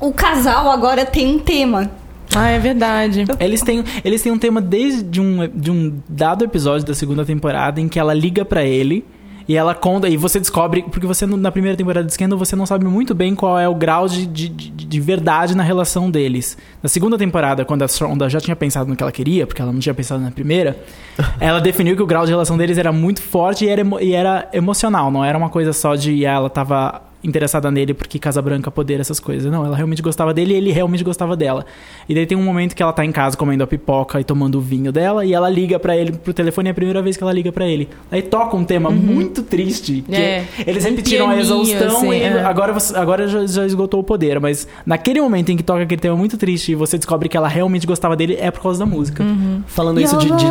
[0.00, 1.90] O casal agora tem um tema.
[2.34, 3.24] Ah, é verdade.
[3.40, 7.80] Eles têm, eles têm um tema desde um, de um dado episódio da segunda temporada
[7.80, 9.04] em que ela liga pra ele
[9.48, 12.66] E ela conta, e você descobre, porque você na primeira temporada de Scandal você não
[12.66, 16.56] sabe muito bem qual é o grau de, de, de- de verdade na relação deles.
[16.82, 19.72] Na segunda temporada, quando a Shonda já tinha pensado no que ela queria, porque ela
[19.72, 20.76] não tinha pensado na primeira,
[21.40, 24.48] ela definiu que o grau de relação deles era muito forte e era, e era
[24.52, 28.70] emocional, não era uma coisa só de ah, ela tava interessada nele porque Casa Branca,
[28.70, 29.50] poder, essas coisas.
[29.50, 31.66] Não, ela realmente gostava dele e ele realmente gostava dela.
[32.08, 34.56] E daí tem um momento que ela tá em casa comendo a pipoca e tomando
[34.58, 37.22] o vinho dela e ela liga pra ele pro telefone, é a primeira vez que
[37.22, 37.88] ela liga pra ele.
[38.10, 40.44] Aí toca um tema muito triste, que É.
[40.66, 42.40] eles Um repetiram a exaustão assim, e é.
[42.44, 46.00] agora, você- agora já, já esgotou o poder, mas naquele momento em que toca aquele
[46.00, 48.86] tema muito triste e você descobre que ela realmente gostava dele, é por causa da
[48.86, 49.24] música.
[49.66, 50.46] Falando isso de, de,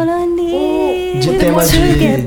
[1.19, 1.77] de tema de,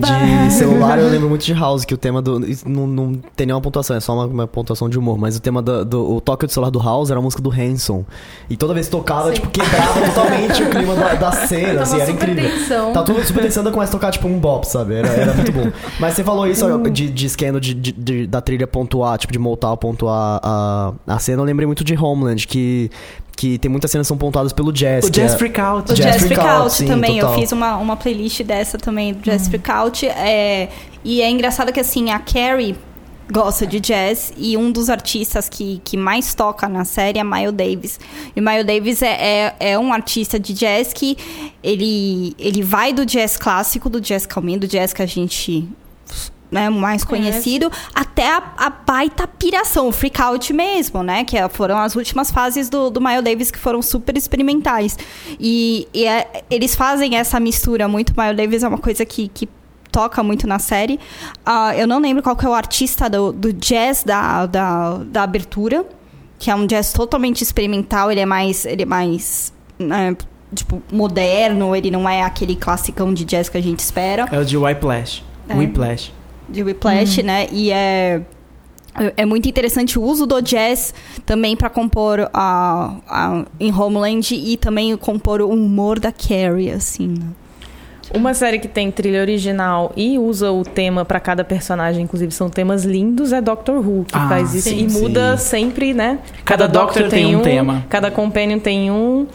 [0.00, 2.40] de celular, eu lembro muito de House, que o tema do.
[2.66, 5.18] Não, não tem nenhuma pontuação, é só uma, uma pontuação de humor.
[5.18, 7.50] Mas o tema do, do o toque do celular do House era a música do
[7.50, 8.04] Hanson.
[8.48, 12.06] E toda vez que tocava, tipo, quebrava totalmente o clima da, da cena, assim, era
[12.06, 12.50] super incrível.
[12.58, 12.92] tensão.
[12.92, 14.94] Tá tudo super tensando, começa a tocar tipo um bop, sabe?
[14.94, 15.70] Era, era muito bom.
[15.98, 19.32] Mas você falou isso ó, de, de esquema de, de- de- da trilha pontuar, tipo,
[19.32, 21.40] de Motal pontuar a, a cena.
[21.42, 22.90] Eu lembrei muito de Homeland, que,
[23.36, 25.04] que tem muitas cenas que são pontuadas pelo jazz.
[25.06, 25.92] O Jazz é- Freak Out.
[25.92, 27.18] O Jazz Jazz Freak Out, sim, também.
[27.18, 27.32] total.
[27.34, 30.06] Eu fiz uma, uma playlist dessa também, do Jazz Freak Out.
[30.06, 30.68] É,
[31.04, 32.76] e é engraçado que, assim, a Carrie
[33.32, 37.52] gosta de jazz e um dos artistas que, que mais toca na série é Miles
[37.52, 38.00] Davis.
[38.34, 41.16] E Miles Davis é, é, é um artista de jazz que
[41.62, 45.68] ele, ele vai do jazz clássico, do jazz calminho, do jazz que a gente
[46.50, 51.24] né, mais conhecido, até a, a baita piração, o freak out mesmo, né?
[51.24, 54.98] Que é- foram as últimas fases do, do Miles Davis que foram super experimentais.
[55.38, 58.12] E, e é- eles fazem essa mistura muito.
[58.18, 59.48] Miles Davis é uma coisa que, que
[59.92, 60.98] toca muito na série.
[61.44, 65.22] Ah, eu não lembro qual que é o artista do, do jazz da, da, da
[65.22, 65.84] abertura,
[66.38, 68.64] que é um jazz totalmente experimental, ele é mais.
[68.64, 69.52] Ele é mais.
[69.78, 70.16] né,
[70.54, 74.44] tipo, moderno, ele não é aquele classicão de jazz que a gente espera É o
[74.44, 75.22] de Whiplash.
[75.48, 75.54] É.
[75.54, 76.12] Whiplash.
[76.50, 77.46] De Whiplash, né?
[77.52, 78.20] E é
[79.16, 80.92] é muito interessante o uso do jazz
[81.24, 87.06] também para compor a, a, em Homeland e também compor o humor da Carrie, assim.
[87.06, 87.26] né?
[88.12, 92.50] Uma série que tem trilha original e usa o tema pra cada personagem, inclusive são
[92.50, 95.00] temas lindos, é Doctor Who, que Ah, faz isso sim, e sim.
[95.00, 96.18] muda sempre, né?
[96.44, 97.86] Cada Doctor tem um tema.
[97.88, 99.28] Cada Companion tem um.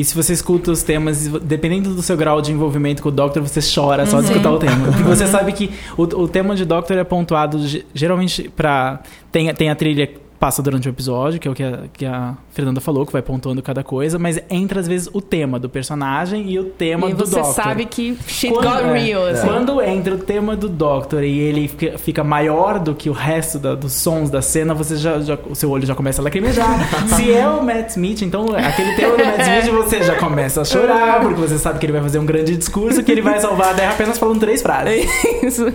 [0.00, 3.42] E se você escuta os temas, dependendo do seu grau de envolvimento com o Doctor,
[3.42, 4.30] você chora só de Uhum.
[4.32, 4.86] escutar o tema.
[4.86, 9.00] Porque você sabe que o, o tema de Doctor é pontuado ge- geralmente pra.
[9.30, 10.08] Tem, tem a trilha
[10.40, 13.20] passa durante o episódio, que é o que a, que a Fernanda falou, que vai
[13.20, 17.12] pontuando cada coisa, mas entra às vezes o tema do personagem e o tema e
[17.12, 17.52] do você Doctor.
[17.54, 19.46] sabe que shit Quando, got é, real, assim.
[19.46, 23.58] quando entra o tema do Doctor e ele fica, fica maior do que o resto
[23.58, 26.88] da- dos sons da cena, você já, já- o seu olho já começa a lacrimejar.
[27.14, 30.64] Se é o Matt Smith, então aquele tema do Matt Smith você já começa a
[30.64, 33.72] chorar, porque você sabe que ele vai fazer um grande discurso, que ele vai salvar
[33.72, 35.04] a Terra apenas falando três frases.
[35.44, 35.70] Isso.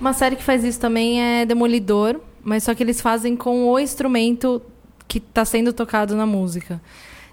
[0.00, 3.78] Uma série que faz isso também é Demolidor, mas só que eles fazem com o
[3.78, 4.60] instrumento
[5.08, 6.80] que está sendo tocado na música.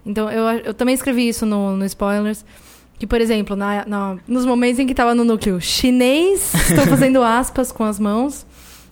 [0.05, 2.43] Então, eu, eu também escrevi isso no, no Spoilers.
[2.97, 7.23] Que, por exemplo, na, na- nos momentos em que estava no núcleo chinês, estou fazendo
[7.23, 8.45] aspas com as mãos,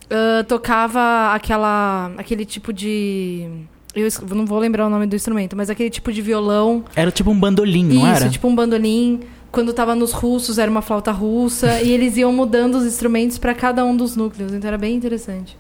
[0.10, 3.48] ah, tocava aquela, aquele tipo de.
[3.96, 7.32] Eu não vou lembrar o nome do instrumento, mas aquele tipo de violão Era tipo
[7.32, 8.30] um bandolim, não isso, era?
[8.30, 9.22] tipo um bandolim.
[9.52, 11.82] Quando tava nos russos, era uma flauta russa.
[11.82, 14.54] e eles iam mudando os instrumentos para cada um dos núcleos.
[14.54, 15.58] Então era bem interessante.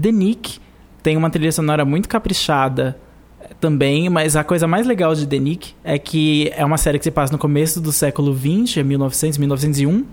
[0.00, 0.58] The Nick
[1.02, 2.96] tem uma trilha sonora muito caprichada
[3.40, 6.98] eh, também, mas a coisa mais legal de The Nick é que é uma série
[6.98, 10.04] que se passa no começo do século XX, é 1900, 1901,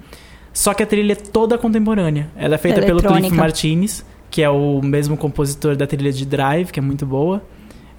[0.54, 2.30] só que a trilha é toda contemporânea.
[2.36, 3.34] Ela é feita pelo Cliff.
[3.34, 7.42] Martinez, que é o mesmo compositor da trilha de Drive, que é muito boa.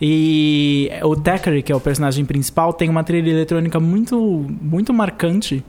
[0.01, 4.19] E o Thackeray, que é o personagem principal, tem uma trilha eletrônica muito,
[4.61, 5.65] muito marcante.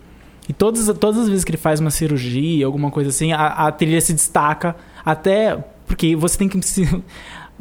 [0.49, 3.71] E todas, todas as vezes que ele faz uma cirurgia, alguma coisa assim, a, a
[3.71, 4.75] trilha se destaca.
[5.05, 6.61] Até porque você tem que.
[6.61, 6.85] Se...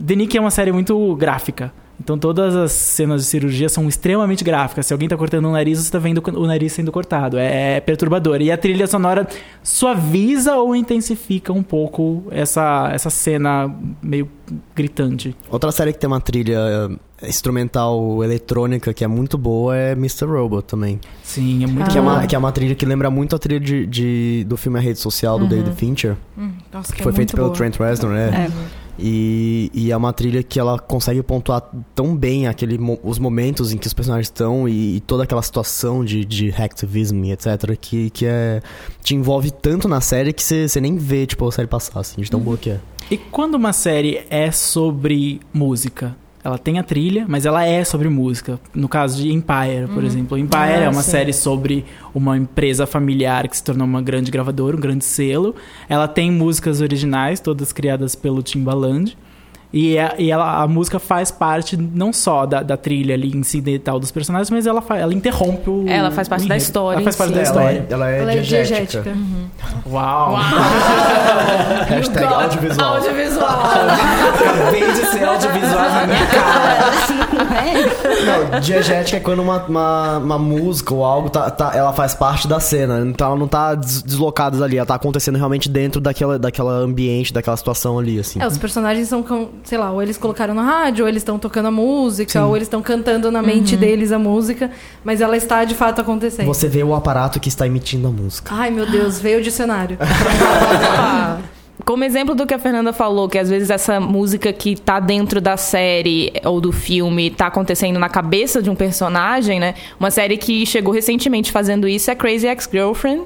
[0.04, 1.72] The Nick é uma série muito gráfica.
[2.00, 4.86] Então todas as cenas de cirurgia são extremamente gráficas.
[4.86, 7.38] Se alguém tá cortando o nariz, você tá vendo o nariz sendo cortado.
[7.38, 8.40] É, é perturbador.
[8.40, 9.26] E a trilha sonora
[9.62, 14.28] suaviza ou intensifica um pouco essa, essa cena meio
[14.74, 15.34] gritante.
[15.50, 16.58] Outra série que tem uma trilha
[17.22, 20.24] eh, instrumental eletrônica que é muito boa é Mr.
[20.26, 21.00] Robot também.
[21.22, 22.14] Sim, é muito Que, é boa.
[22.14, 24.82] uma, que é uma trilha que lembra muito a trilha de, de- do filme A
[24.82, 26.16] Rede Social, do David Fincher.
[26.36, 27.56] Hum, nossa, Que é foi feito muito pelo boa.
[27.56, 28.48] Trent Reznor, né?
[28.48, 28.81] É.
[29.04, 31.60] E, e é uma trilha que ela consegue pontuar
[31.92, 36.04] tão bem aquele, os momentos em que os personagens estão e, e toda aquela situação
[36.04, 37.76] de, de hacktivism e etc.
[37.80, 38.62] Que, que é,
[39.02, 42.30] te envolve tanto na série que você nem vê tipo, a série passar, assim, de
[42.30, 42.80] tão boa que é.
[43.10, 48.08] E quando uma série é sobre música, Ela tem a trilha, mas ela é sobre
[48.08, 48.58] música.
[48.74, 50.36] No caso de Empire, por exemplo.
[50.36, 51.10] Empire Ah, é uma sim.
[51.12, 55.54] série sobre uma empresa familiar que se tornou uma grande gravadora, um grande selo.
[55.88, 59.16] Ela tem músicas originais, todas criadas pelo Timbaland.
[59.72, 63.98] E, a, e ela, a música faz parte não só da, da trilha ali incidental
[63.98, 65.86] dos personagens, mas ela, fa- ela interrompe o.
[65.88, 67.86] Ela faz parte da história Ela faz parte da Ela história.
[67.88, 69.02] é, ela é Ela é diegética.
[69.02, 69.16] diegética.
[69.90, 70.36] Uau!
[71.88, 72.94] Hashtag audiovisual.
[72.96, 73.48] Audiovisual.
[73.48, 76.92] Acabei de ser audiovisual na minha cara.
[77.32, 82.46] Não diegética é quando uma, uma, uma música ou algo, tá, tá- ela faz parte
[82.46, 83.00] da cena.
[83.06, 87.32] Então ela não tá des- deslocada ali, ela tá acontecendo realmente dentro daquela, daquela ambiente,
[87.32, 88.40] daquela situação ali, assim.
[88.40, 91.38] É, os personagens são, com- sei lá, ou eles colocaram no rádio, ou eles estão
[91.38, 94.70] tocando a música, ou eles estão cantando na mente deles a música,
[95.04, 96.46] mas ela está de fato acontecendo.
[96.46, 98.52] Você vê o aparato que está emitindo a música.
[98.54, 99.98] Ai, meu Deus, veio o dicionário.
[101.84, 105.40] Como exemplo do que a Fernanda falou, que às vezes essa música que tá dentro
[105.40, 109.74] da série ou do filme tá acontecendo na cabeça de um personagem, né?
[109.98, 113.22] Uma série que chegou recentemente fazendo isso é Crazy Ex-Girlfriend.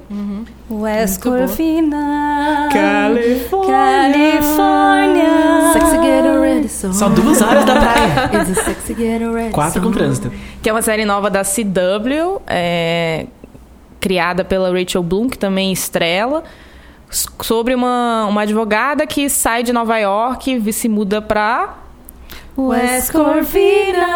[0.69, 1.37] West boa.
[1.37, 2.69] Corvina.
[2.71, 3.71] Califórnia.
[4.41, 5.27] Califórnia.
[5.73, 6.93] Sexy get ready, so.
[6.93, 8.31] Só duas horas da praia.
[8.51, 10.31] Is sexy get ready, Quatro com trânsito.
[10.61, 13.27] Que é uma série nova da CW, é,
[13.99, 16.43] criada pela Rachel Bloom, que também estrela,
[17.09, 21.75] sobre uma, uma advogada que sai de Nova York e se muda pra
[22.57, 24.07] West Corvina.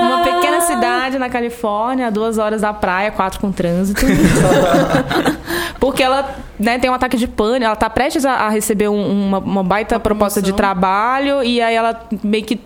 [0.00, 4.00] uma pequena cidade na Califórnia, a duas horas da praia, quatro com trânsito.
[5.80, 9.26] Porque ela né, tem um ataque de pânico, ela tá prestes a, a receber um-
[9.28, 12.60] uma, uma baita proposta de trabalho e aí ela meio que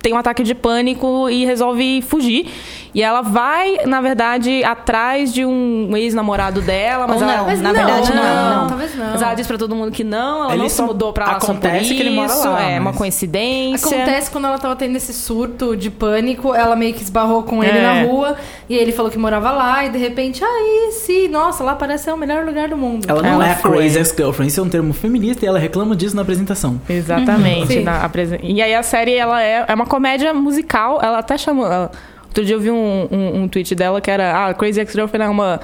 [0.00, 2.48] tem um ataque de pânico e resolve fugir.
[2.94, 7.60] E ela vai, na verdade, atrás de um ex-namorado dela, mas Ou ela, não, Mas
[7.60, 8.68] na não, verdade não, não, não.
[8.68, 9.10] talvez não.
[9.12, 11.32] Mas ela diz pra todo mundo que não, ela Ele não se mudou pra lá
[11.32, 13.86] só por acontece que ele mora lá, É uma mas- coincidência.
[13.96, 17.78] Acontece quando ela tava tendo esse surto de pânico, ela meio que esbarrou com ele
[17.78, 17.82] É.
[17.82, 18.36] na rua,
[18.68, 22.12] e ele falou que morava lá, e de repente, aí sim, nossa, lá parece ser
[22.12, 23.06] o melhor lugar do mundo.
[23.08, 23.70] Ela não Ela é a foi.
[23.76, 26.80] crazy ex-girlfriend, isso é um termo feminista e ela reclama disso na apresentação.
[26.88, 27.66] Exatamente.
[27.74, 27.82] Sim.
[27.82, 30.98] na apresen- E aí a série ela é, é uma comédia musical.
[31.02, 31.66] Ela até chamou.
[31.66, 31.90] ela-
[32.28, 35.28] Outro dia eu vi um, um, um tweet dela que era ah, Crazy Ex-Girlfriend é
[35.30, 35.60] uma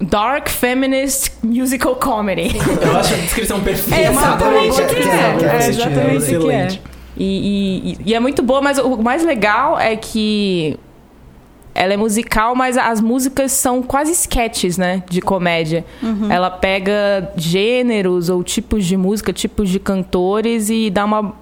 [0.00, 2.56] dark feminist musical comedy.
[2.82, 4.00] Eu acho a descrição perfeita.
[4.02, 5.48] É exatamente o que Exatamente, é.
[5.48, 6.16] é, É exatamente o que é.
[6.16, 6.82] excelente.
[7.16, 10.76] E- e- e é muito boa, mas o mais legal é que
[11.74, 15.02] ela é musical, mas as músicas são quase sketches, né?
[15.10, 15.84] De comédia.
[16.30, 21.34] Ela pega gêneros ou tipos de música, tipos de cantores e dá uma.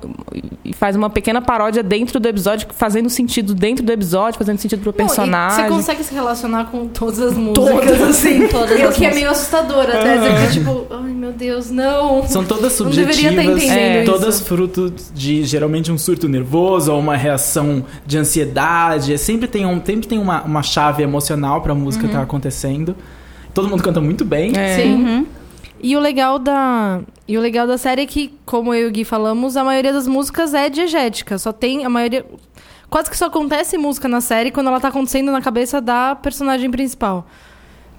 [0.65, 4.81] e faz uma pequena paródia dentro do episódio, fazendo sentido dentro do episódio, fazendo sentido
[4.81, 5.65] pro Não, personagem.
[5.65, 8.49] Você consegue se relacionar com todas as músicas, assim.
[8.53, 10.19] Todas o as que é meio assustador até.
[10.19, 12.27] Você fica tipo, ai meu Deus, não.
[12.27, 14.13] São todas Não deveria subjetivas, estar entendendo é, isso.
[14.13, 19.13] todas fruto de geralmente um surto nervoso ou uma reação de ansiedade.
[19.13, 22.97] É, Sempre tem, um, sempre tem uma, uma chave emocional pra música estar acontecendo.
[23.53, 24.57] Todo mundo canta muito bem.
[24.57, 24.77] É.
[24.77, 25.27] Sim.
[25.83, 28.93] E o legal da e o legal da série é que, como eu e o
[28.93, 31.39] Gui falamos, a maioria das músicas é diegética.
[31.39, 32.25] Só tem a maioria
[32.89, 36.71] quase que só acontece música na série quando ela tá acontecendo na cabeça da personagem
[36.71, 37.27] principal.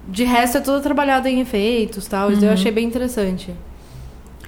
[0.06, 2.30] De resto é tudo trabalhado em efeitos, tal.
[2.30, 3.52] Isso eu achei bem interessante.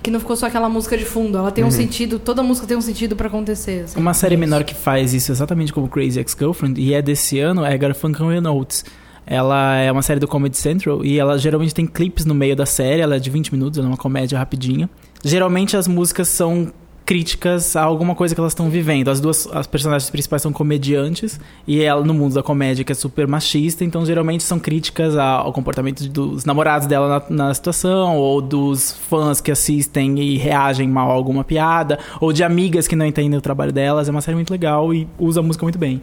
[0.02, 2.76] Que não ficou só aquela música de fundo, ela tem um sentido, toda música tem
[2.76, 3.84] um sentido pra acontecer.
[3.84, 3.98] assim.
[3.98, 7.76] Uma série menor que faz isso exatamente como Crazy Ex-Girlfriend e é desse ano é
[7.76, 8.84] Garfunkel and Oates.
[9.26, 12.64] Ela é uma série do Comedy Central e ela geralmente tem clipes no meio da
[12.64, 14.88] série, ela é de 20 minutos, ela é uma comédia rapidinha.
[15.24, 16.72] Geralmente as músicas são
[17.06, 19.08] críticas a alguma coisa que elas estão vivendo.
[19.08, 22.94] As duas as personagens principais são comediantes e ela no mundo da comédia que é
[22.94, 28.42] super machista, então geralmente são críticas ao comportamento dos namorados dela na, na situação ou
[28.42, 33.06] dos fãs que assistem e reagem mal a alguma piada ou de amigas que não
[33.06, 34.08] entendem o trabalho delas.
[34.08, 36.02] É uma série muito legal e usa a música muito bem.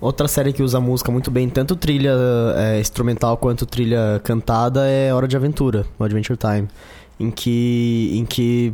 [0.00, 2.14] Outra série que usa música muito bem, tanto trilha
[2.56, 6.68] é, instrumental quanto trilha cantada, é Hora de Aventura, o Adventure Time.
[7.20, 8.72] Em que, em que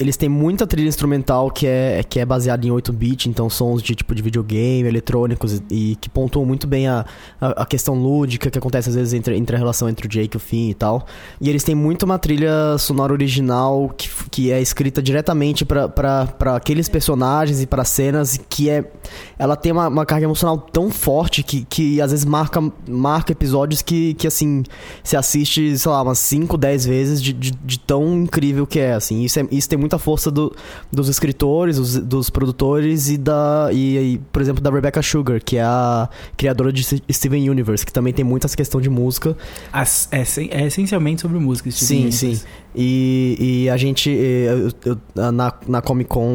[0.00, 3.94] eles têm muita trilha instrumental que é, que é baseada em 8-bit, então sons de
[3.94, 7.06] tipo de videogame, eletrônicos, e, e que pontuam muito bem a,
[7.40, 10.36] a, a questão lúdica que acontece às vezes entre, entre a relação entre o Jake
[10.36, 11.06] e o Finn e tal.
[11.40, 16.88] E eles têm muito uma trilha sonora original que, que é escrita diretamente para aqueles
[16.88, 18.90] personagens e para cenas que é
[19.38, 23.82] ela tem uma, uma carga emocional tão forte que, que às vezes marca, marca episódios
[23.82, 24.64] que, que, assim,
[25.02, 28.94] se assiste, sei lá, umas 5, 10 vezes de, de, de tão incrível que é,
[28.94, 29.22] assim.
[29.22, 30.54] Isso, é, isso tem muita força do,
[30.90, 35.58] dos escritores, os- dos produtores e da, e, e, por exemplo, da Rebecca Sugar, que
[35.58, 39.36] é a criadora de Steven Universe, que também tem muita essa questão de música.
[39.70, 41.70] As- é, é essencialmente sobre música.
[41.70, 42.36] Steven Sim, Universe.
[42.36, 42.46] sim.
[42.74, 46.28] E, e a gente, eu- eu- na, na Comic Con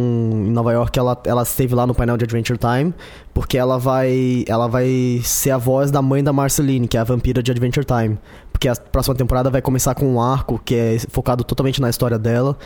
[0.47, 2.93] em Nova York, ela, ela esteve lá no painel de Adventure Time,
[3.33, 7.03] porque ela vai, ela vai ser a voz da mãe da Marceline, que é a
[7.03, 8.17] vampira de Adventure Time.
[8.51, 12.17] Porque a próxima temporada vai começar com um arco que é focado totalmente na história
[12.19, 12.57] dela.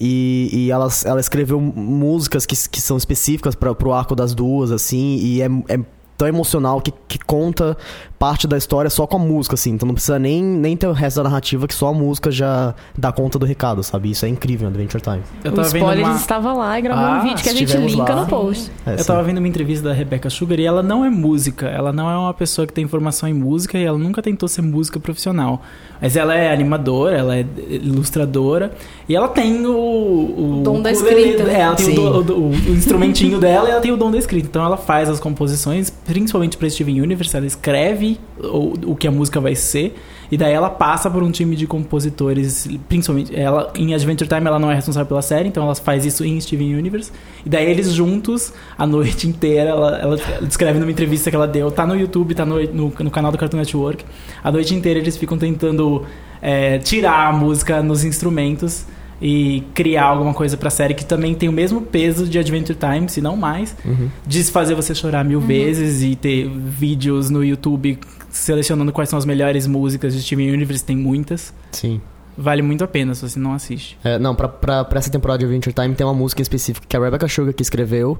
[0.00, 4.70] E, e ela, ela escreveu músicas que, que são específicas para pro arco das duas,
[4.70, 5.80] assim, e é, é
[6.16, 7.76] tão emocional que, que conta
[8.18, 9.72] parte da história só com a música, assim.
[9.72, 12.74] Então não precisa nem, nem ter o resto da narrativa, que só a música já
[12.96, 14.10] dá conta do recado, sabe?
[14.10, 15.20] Isso é incrível no Adventure Time.
[15.42, 16.16] Eu o tava vendo spoiler uma...
[16.16, 18.20] estava lá e gravou Ah, um vídeo que a gente linka lá.
[18.22, 18.70] no post.
[18.86, 19.04] É, Eu sim.
[19.04, 22.16] tava vendo uma entrevista da Rebecca Sugar e ela não é música, ela não é
[22.16, 25.60] uma pessoa que tem formação em música e ela nunca tentou ser música profissional.
[26.00, 28.72] Mas ela é animadora, ela é ilustradora
[29.08, 29.70] e ela tem o.
[29.70, 31.42] O Dom da escrita.
[31.44, 34.18] É, ela tem o, do- o o instrumentinho dela e ela tem o dom da
[34.18, 34.46] escrita.
[34.48, 39.10] Então ela faz as composições, principalmente pra Steven Universe, ela escreve o, o que a
[39.10, 39.94] música vai ser.
[40.30, 44.58] E daí ela passa por um time de compositores, principalmente ela em Adventure Time ela
[44.58, 47.12] não é responsável pela série, então ela faz isso em Steven Universe.
[47.44, 51.70] E daí eles juntos a noite inteira, ela, ela descreve numa entrevista que ela deu,
[51.70, 54.04] tá no YouTube, tá no, no, no canal do Cartoon Network.
[54.42, 56.04] A noite inteira eles ficam tentando
[56.40, 58.86] é, tirar a música nos instrumentos
[59.22, 63.08] e criar alguma coisa pra série que também tem o mesmo peso de Adventure Time,
[63.08, 64.08] se não mais, Uhum.
[64.26, 67.98] de fazer você chorar mil vezes e ter vídeos no YouTube
[68.30, 71.54] selecionando quais são as melhores músicas de Steven Universe, tem muitas.
[71.72, 72.00] Sim.
[72.36, 73.96] Vale muito a pena se você não assiste.
[74.02, 76.96] É, não, pra, pra, pra essa temporada de Adventure Time tem uma música específica que
[76.96, 78.18] a Rebecca Sugar que escreveu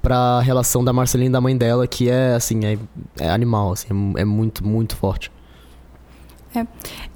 [0.00, 2.78] pra relação da Marceline e da mãe dela, que é, assim, é,
[3.18, 5.32] é animal, assim, é, é muito, muito forte.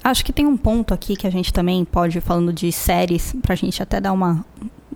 [0.03, 3.35] Acho que tem um ponto aqui que a gente também pode, ir falando de séries,
[3.43, 4.45] pra gente até dar uma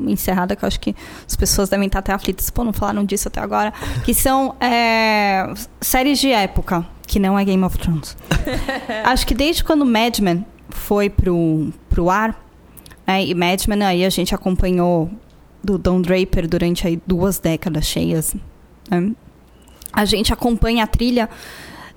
[0.00, 0.94] encerrada, que eu acho que
[1.26, 3.72] as pessoas devem estar até aflitas, pô, não falaram disso até agora,
[4.04, 8.16] que são é, séries de época, que não é Game of Thrones.
[9.04, 12.38] acho que desde quando Mad Men foi pro, pro ar,
[13.07, 15.11] né, e Mad Men aí a gente acompanhou
[15.62, 18.35] do Don Draper durante aí duas décadas cheias,
[18.90, 19.12] né?
[19.94, 21.30] a gente acompanha a trilha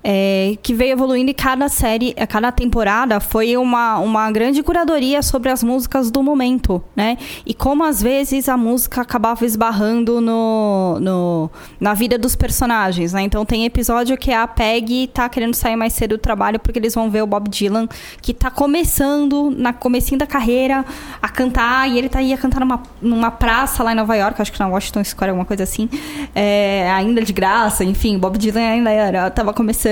[0.02, 5.50] é, que veio evoluindo e cada série, cada temporada foi uma, uma grande curadoria sobre
[5.50, 7.18] as músicas do momento, né?
[7.44, 13.22] E como às vezes a música acabava esbarrando no, no, na vida dos personagens, né?
[13.22, 16.94] Então tem episódio que a Peg tá querendo sair mais cedo do trabalho porque eles
[16.94, 17.88] vão ver o Bob Dylan,
[18.22, 20.84] que tá começando, na comecinho da carreira,
[21.20, 24.52] a cantar, e ele tá ia cantar numa, numa praça lá em Nova York, acho
[24.52, 25.88] que na Washington Square, alguma coisa assim,
[26.34, 29.88] é, ainda de graça, enfim, Bob Dylan ainda era, tava começando.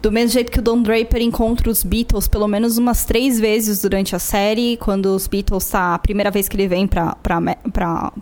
[0.00, 3.82] Do mesmo jeito que o Don Draper encontra os Beatles pelo menos umas três vezes
[3.82, 7.16] durante a série, quando os Beatles tá a primeira vez que ele vem para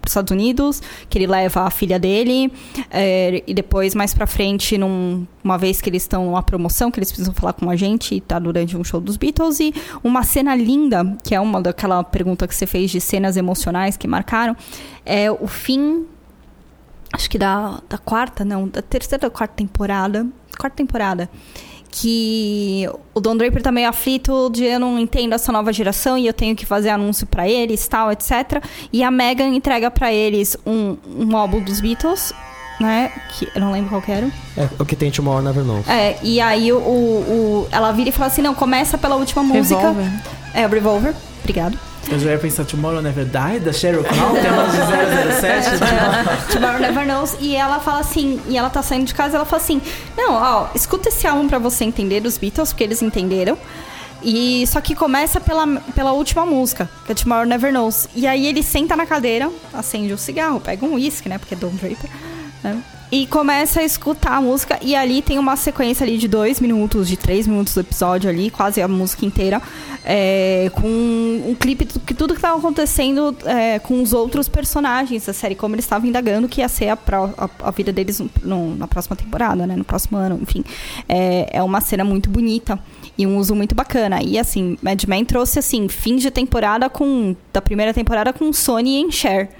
[0.05, 2.53] os Estados Unidos, que ele leva a filha dele,
[2.91, 6.99] é, e depois mais pra frente, num, uma vez que eles estão numa promoção, que
[6.99, 10.55] eles precisam falar com a gente, tá durante um show dos Beatles, e uma cena
[10.55, 14.57] linda, que é uma daquela pergunta que você fez de cenas emocionais que marcaram,
[15.05, 16.07] é o fim
[17.13, 20.27] acho que da, da quarta, não, da terceira ou quarta temporada.
[20.59, 21.29] Quarta temporada.
[21.91, 26.27] Que o Don Draper tá meio aflito de eu não entendo essa nova geração e
[26.27, 28.65] eu tenho que fazer anúncio pra eles, tal, etc.
[28.91, 32.33] E a Megan entrega pra eles um, um álbum dos Beatles,
[32.81, 33.13] né?
[33.37, 34.27] Que eu não lembro qual que era.
[34.57, 35.87] É o que tem Tomorrow Never Knows.
[35.87, 36.81] É, e aí o, o,
[37.65, 39.77] o- ela vira e fala assim: não, começa pela última música.
[39.79, 40.11] Revolver.
[40.55, 41.15] É, o Revolver.
[41.41, 41.79] Obrigado.
[42.11, 44.77] Eu já ia pensar Tomorrow Never Die, da Sheryl Crow, tema de
[45.41, 46.53] 007.
[46.53, 47.37] Tomorrow Never Knows.
[47.41, 49.81] E ela fala assim, e ela tá saindo de casa ela fala assim:
[50.17, 53.57] Não, ó, escuta esse álbum pra você entender dos Beatles, porque eles entenderam.
[54.23, 58.09] E só que começa pela, pela última música, que é Tomorrow Never Knows.
[58.15, 61.39] E aí ele senta na cadeira, acende um cigarro, pega um uísque, né?
[61.39, 62.11] Porque é Don Draper.
[62.63, 62.83] Né?
[63.15, 64.79] E começa a escutar a música.
[64.81, 68.49] E ali tem uma sequência ali de dois minutos, de três minutos do episódio ali,
[68.49, 69.61] quase a música inteira.
[70.05, 75.33] é, com um clipe que tudo que estava acontecendo é, com os outros personagens da
[75.33, 78.29] série, como eles estavam indagando que ia ser a, pró- a- a vida deles no-
[78.43, 79.77] no- na próxima temporada, né?
[79.77, 80.65] No próximo ano, enfim.
[81.09, 82.77] É, é uma cena muito bonita
[83.17, 84.21] e um uso muito bacana.
[84.25, 87.37] E assim, Mad Men trouxe assim, fim de temporada com.
[87.53, 89.51] Da primeira temporada com Sony e Cher.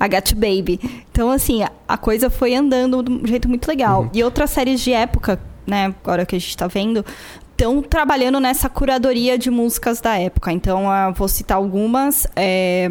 [0.00, 0.80] I Got Baby.
[1.10, 4.08] Então, assim, a, a coisa foi andando de um jeito muito legal.
[4.14, 7.04] E outras séries de época, né, agora que a gente tá vendo,
[7.50, 10.50] estão trabalhando nessa curadoria de músicas da época.
[10.52, 10.84] Então,
[11.14, 12.26] vou citar algumas.
[12.34, 12.88] É,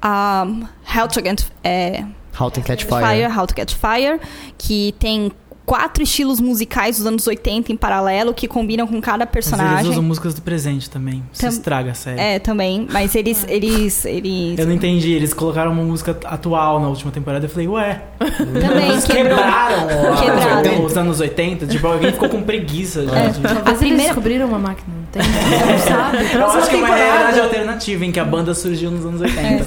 [0.00, 0.46] a
[0.94, 2.04] How to Get, é,
[2.38, 3.00] How to Catch Fire.
[3.00, 3.38] Fire.
[3.38, 4.20] How to Catch Fire,
[4.58, 5.30] que tem
[5.66, 9.76] quatro estilos musicais dos anos 80 em paralelo que combinam com cada Mas personagem.
[9.78, 11.22] eles usam músicas do presente também.
[11.32, 12.20] Isso Tam- estraga a série.
[12.20, 16.88] É, também, mas eles eles eles Eu não entendi, eles colocaram uma música atual na
[16.88, 17.46] última temporada.
[17.46, 19.36] Eu falei, ué, também eles quebrou.
[19.38, 19.86] quebraram
[20.22, 20.84] Quebraram.
[20.84, 21.66] os anos 80.
[21.66, 23.00] Tipo, alguém ficou com preguiça.
[23.02, 23.32] É.
[23.32, 23.46] gente.
[23.46, 24.86] A eles primeira- descobriram uma máquina.
[24.94, 25.22] Não tem?
[25.24, 26.34] Não sabe.
[26.34, 29.64] Eu acho que é uma realidade alternativa em que a banda surgiu nos anos 80.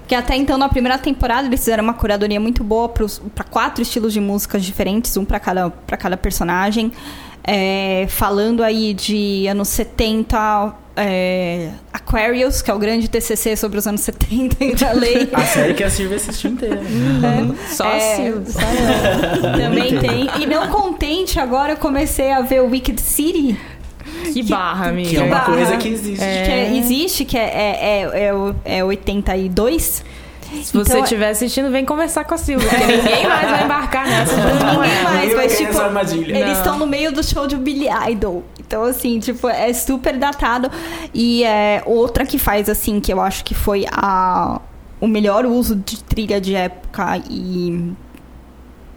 [0.00, 4.12] Porque até então, na primeira temporada, eles fizeram uma curadoria muito boa para quatro estilos
[4.12, 6.90] de músicas diferentes, um para cada, pra cada personagem.
[7.48, 13.86] É, falando aí de anos 70, é, Aquarius, que é o grande TCC sobre os
[13.86, 15.28] anos 70 entre a lei.
[15.32, 16.80] A série que a Silvia assistiu inteira.
[17.68, 18.44] Só É, assim.
[18.46, 19.52] só eu.
[19.62, 20.28] Também tem.
[20.42, 23.56] E não contente, agora eu comecei a ver o Wicked City.
[24.32, 25.08] Que barra, amiga.
[25.10, 25.52] Que é uma barra.
[25.54, 26.18] coisa que existe.
[26.18, 28.30] Que é- existe, que é, é, é,
[28.64, 30.02] é, é 82.
[30.62, 34.06] Se você Então, estiver assistindo, vem conversar com a Silvia, porque ninguém mais vai embarcar
[34.06, 34.36] nessa.
[34.36, 35.72] Ninguém mais, mas tipo,
[36.28, 38.44] eles estão no meio do show de Billy Idol.
[38.58, 40.70] Então, assim, tipo, é super datado.
[41.14, 44.60] E é, outra que faz, assim, que eu acho que foi a,
[45.00, 47.92] o melhor uso de trilha de época e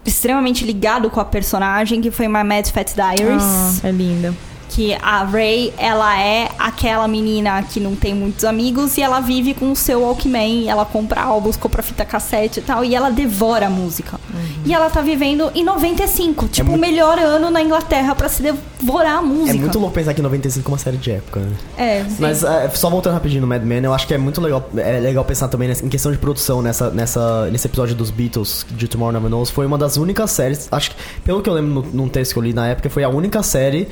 [0.04, 3.80] extremamente ligado com a personagem, que foi My Mad Fat Diaries.
[3.84, 4.34] Ah, é linda.
[4.70, 9.52] Que a Ray, ela é aquela menina que não tem muitos amigos e ela vive
[9.52, 10.68] com o seu Walkman.
[10.68, 12.84] Ela compra álbuns, compra fita cassete e tal.
[12.84, 14.18] E ela devora a música.
[14.64, 16.46] E ela tá vivendo em 95.
[16.48, 19.56] Tipo, o melhor ano na Inglaterra pra se devorar a música.
[19.56, 21.52] É muito louco pensar que 95 é uma série de época, né?
[21.76, 24.68] É, Mas é, só voltando rapidinho no Mad Men, eu acho que é muito legal,
[24.76, 28.64] é legal pensar também nessa- em questão de produção nessa, nessa, nesse episódio dos Beatles
[28.70, 29.50] de Tomorrow Never Knows.
[29.50, 32.38] Foi uma das únicas séries, acho que, pelo que eu lembro no, num texto que
[32.38, 33.88] eu li na época, foi a única série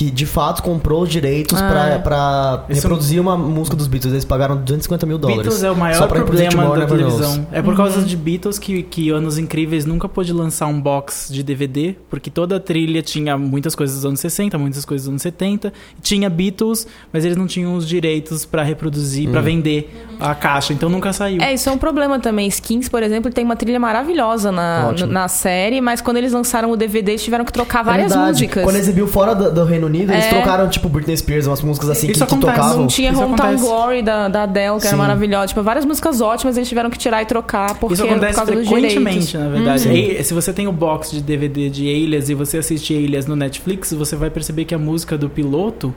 [0.00, 1.68] que de fato comprou os direitos Ah.
[1.68, 4.14] pra, pra reproduzir uma música dos Beatles.
[4.14, 5.42] Eles pagaram 250 mil dólares.
[5.42, 7.46] Beatles é o maior problema da televisão.
[7.52, 11.42] É por causa de Beatles que, que Anos Incríveis nunca pôde lançar um box de
[11.42, 15.20] DVD, porque toda a trilha tinha muitas coisas dos anos 60, muitas coisas dos anos
[15.22, 15.70] 70.
[16.00, 20.88] Tinha Beatles, mas eles não tinham os direitos pra reproduzir, pra vender a caixa, então
[20.88, 21.42] nunca saiu.
[21.42, 22.48] É, isso é um problema também.
[22.48, 25.12] Skins, por exemplo, tem uma trilha maravilhosa na, Ótimo.
[25.12, 28.30] na série, mas quando eles lançaram o DVD, eles tiveram que trocar várias É verdade.
[28.32, 28.64] músicas.
[28.64, 30.28] Quando exibiu fora do, do Reino Unido, eles É.
[30.30, 32.78] trocaram, tipo, Britney Spears, umas músicas assim que, Isso que acontece, tocavam.
[32.80, 33.68] Não tinha Isso Hometown acontece.
[33.68, 34.96] Glory da, da Adele, que era Sim.
[34.96, 35.46] maravilhosa.
[35.48, 38.52] Tipo, várias músicas ótimas eles tiveram que tirar e trocar porque Isso por acontece causa
[38.52, 39.88] dos frequentemente, na verdade.
[39.92, 43.36] E se você tem o box de DVD de Alias e você assiste Alias no
[43.36, 45.94] Netflix, você vai perceber que a música do piloto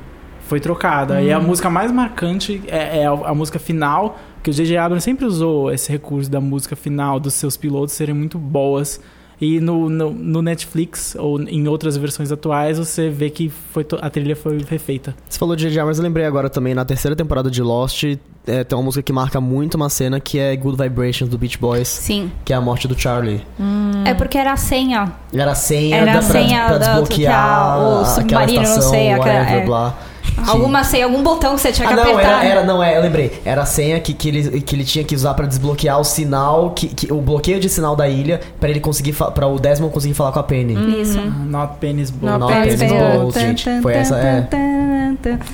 [0.48, 1.22] foi trocada.
[1.22, 4.78] E a música mais marcante é, é a, a música final, que o J.J.
[4.78, 9.00] Abrams sempre usou esse recurso da música final dos seus pilotos serem muito boas.
[9.46, 14.10] E no, no, no Netflix, ou em outras versões atuais, você vê que foi a
[14.10, 15.14] trilha foi refeita.
[15.28, 15.84] Você falou de J.J.
[15.84, 18.04] mas eu lembrei agora também, na terceira temporada de Lost,
[18.48, 21.58] é, tem uma música que marca muito uma cena que é Good Vibrations do Beach
[21.58, 22.32] Boys, Sim.
[22.46, 23.42] que é a morte do Charlie.
[24.06, 25.12] É porque era a senha.
[25.34, 28.06] Era a senha, Era a da, pra, senha pra da- desbloquear que a- o aquela
[28.06, 29.66] submarino, não estação, sei, aquela- whatever, é.
[29.66, 29.98] blá.
[30.48, 32.46] Alguma senha, algum botão que você tinha que Ah, não, apertar.
[32.46, 33.32] era, era, não, é, eu lembrei.
[33.46, 36.72] Era a senha que, que, ele, que ele tinha que usar pra desbloquear o sinal,
[36.72, 40.14] que, que- o bloqueio de sinal da ilha, pra ele conseguir, pra o Desmond conseguir
[40.14, 41.02] falar com a Penny.
[41.02, 41.20] Isso.
[41.22, 42.38] Not Penny's Bowl.
[42.38, 42.92] Not Not Penny's.
[42.92, 43.82] Bowl, gente.
[43.82, 44.48] Foi essa, é.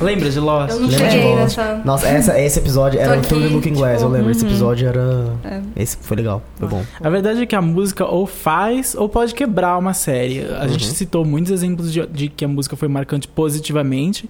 [0.01, 0.73] Lembra de Lost?
[0.73, 1.57] Eu não Lembra de cheguei Lost?
[1.57, 1.82] nessa.
[1.86, 4.32] Nossa, essa, esse episódio era o Through the Looking Glass, tipo, eu lembro.
[4.32, 4.49] Esse uhum.
[4.49, 5.34] episódio era...
[5.43, 5.61] É.
[5.75, 6.84] Esse foi legal, foi bom.
[7.01, 10.45] A verdade é que a música ou faz ou pode quebrar uma série.
[10.59, 14.30] A gente citou muitos exemplos de, de que a música foi marcante positivamente,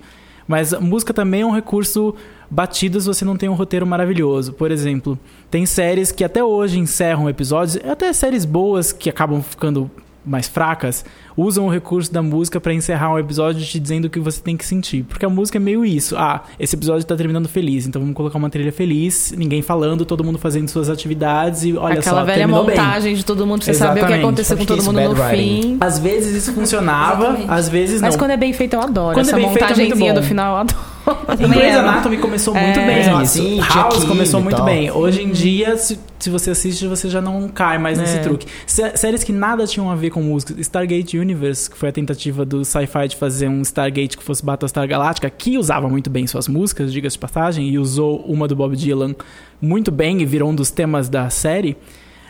[0.49, 2.15] mas música também é um recurso
[2.49, 4.51] batido se você não tem um roteiro maravilhoso.
[4.51, 5.15] Por exemplo,
[5.51, 9.91] tem séries que até hoje encerram episódios, até séries boas que acabam ficando
[10.25, 11.05] mais fracas,
[11.39, 14.57] usam o recurso da música pra encerrar um episódio te dizendo o que você tem
[14.57, 15.03] que sentir.
[15.03, 16.15] Porque a música é meio isso.
[16.17, 20.23] Ah, esse episódio tá terminando feliz, então vamos colocar uma trilha feliz, ninguém falando, todo
[20.23, 22.75] mundo fazendo suas atividades e olha Aquela só, velha terminou bem.
[22.77, 25.11] montagem de todo mundo pra você saber o que aconteceu com todo é mundo no
[25.11, 25.61] writing.
[25.61, 25.77] fim.
[25.79, 28.07] Às vezes isso funcionava, às vezes não.
[28.09, 29.13] Mas quando é bem feito, eu adoro.
[29.15, 30.19] Quando é Essa bem feito, é muito montagenzinha bom.
[30.21, 30.79] do final, eu adoro.
[31.39, 33.33] Em Grey's Anatomy começou muito É, bem isso.
[33.33, 34.91] sim, tinha House começou muito bem.
[34.91, 38.19] Hoje em dia, se, se você assiste, você já não cai mais nesse É.
[38.19, 38.47] truque.
[38.67, 40.53] Sé- séries que nada tinham a ver com música.
[40.59, 44.87] Stargate Universe, que foi a tentativa do Sci-Fi de fazer um Stargate que fosse Battlestar
[44.87, 48.75] Galactica, que usava muito bem suas músicas, diga-se de passagem, e usou uma do Bob
[48.75, 49.15] Dylan
[49.61, 51.75] muito bem e virou um dos temas da série.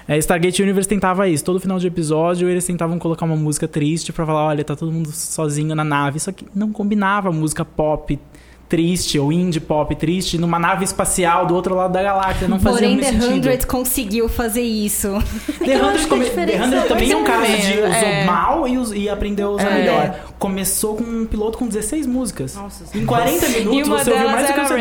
[0.07, 1.43] É, Stargate Universe tentava isso.
[1.45, 4.91] Todo final de episódio eles tentavam colocar uma música triste pra falar, olha, tá todo
[4.91, 6.19] mundo sozinho na nave.
[6.19, 8.17] Só que não combinava música pop
[8.69, 12.47] triste ou indie pop triste numa nave espacial do outro lado da galáxia.
[12.47, 13.33] Não fazia Porém, muito The sentido.
[13.35, 15.07] Hundred conseguiu fazer isso.
[15.57, 16.25] The Hundred, come...
[16.29, 18.25] The Hundred é também é um caso mais de usou é.
[18.25, 19.73] mal e, us- e aprendeu a usar É.
[19.79, 20.19] melhor.
[20.37, 22.55] Começou com um piloto com 16 músicas.
[22.55, 24.73] Nossa em 40 E minutos uma você ouviu mais do que você...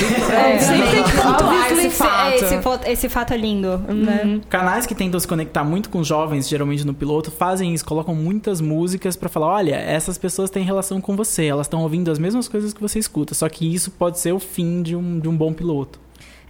[0.40, 2.30] É, sempre tem que pontuar esse fato.
[2.84, 4.40] É, esse, fato é lindo, né?
[4.48, 8.60] Canais que tentam se conectar muito com jovens, geralmente no piloto, fazem isso, colocam muitas
[8.60, 12.48] músicas pra falar, olha, essas pessoas têm relação com você, elas estão ouvindo as mesmas
[12.48, 15.36] coisas que você escuta, só que isso pode ser o fim de um, de um
[15.36, 15.98] bom piloto.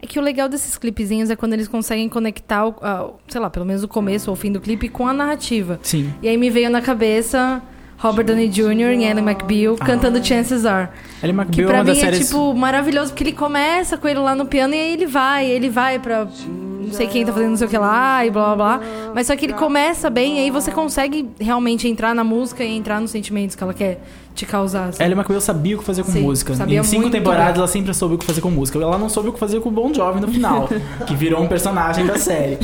[0.03, 3.51] É que o legal desses clipezinhos é quando eles conseguem conectar, o, a- sei lá,
[3.51, 5.79] pelo menos o começo ou o fim do clipe com a narrativa.
[5.83, 6.13] Sim.
[6.23, 7.63] E aí me veio na cabeça
[7.99, 8.95] Robert Downey Jr.
[8.99, 10.89] e Ellen McBeal cantando Chances Are.
[11.23, 12.29] Ellie Que McBeal é pra uma mim das é, séries...
[12.29, 15.69] tipo, maravilhoso, porque ele começa com ele lá no piano e aí ele vai, ele
[15.69, 18.79] vai pra não sei quem tá fazendo não sei o que lá e blá blá
[18.79, 18.87] blá.
[19.15, 22.75] Mas só que ele começa bem e aí você consegue realmente entrar na música e
[22.75, 24.01] entrar nos sentimentos que ela quer
[24.41, 24.89] te causar.
[24.89, 25.03] assim.
[25.03, 26.55] Ellie McBeal sabia o que fazer com Sim, música.
[26.55, 27.59] sabia Em cinco muito temporadas bem.
[27.59, 28.79] ela sempre soube o que fazer com música.
[28.79, 30.69] Ela não soube o que fazer com o Bon Jovi no final,
[31.07, 32.59] que virou um personagem da série.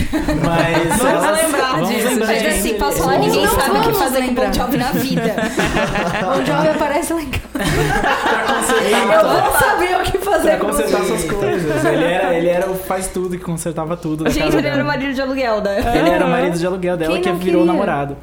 [0.44, 2.54] Mas Vamos ela- lembrar vamos disso, lembrar Mas gente.
[2.58, 4.46] assim, posso falar, Não ninguém sabe o que fazer com lembrar.
[4.46, 5.34] Bon Jovi na vida.
[6.36, 7.46] O Jovi aparece lá em casa.
[7.56, 11.84] Pra Eu vou saber o que fazer Pra com consertar suas coisas.
[11.84, 14.24] Ele era, ele era o faz tudo que consertava tudo.
[14.24, 14.88] da Gente, casa ele era o dela.
[14.88, 15.78] marido de aluguel, né?
[15.98, 17.72] Ele era o marido de aluguel dela Quem que não virou queria?
[17.72, 18.16] namorado.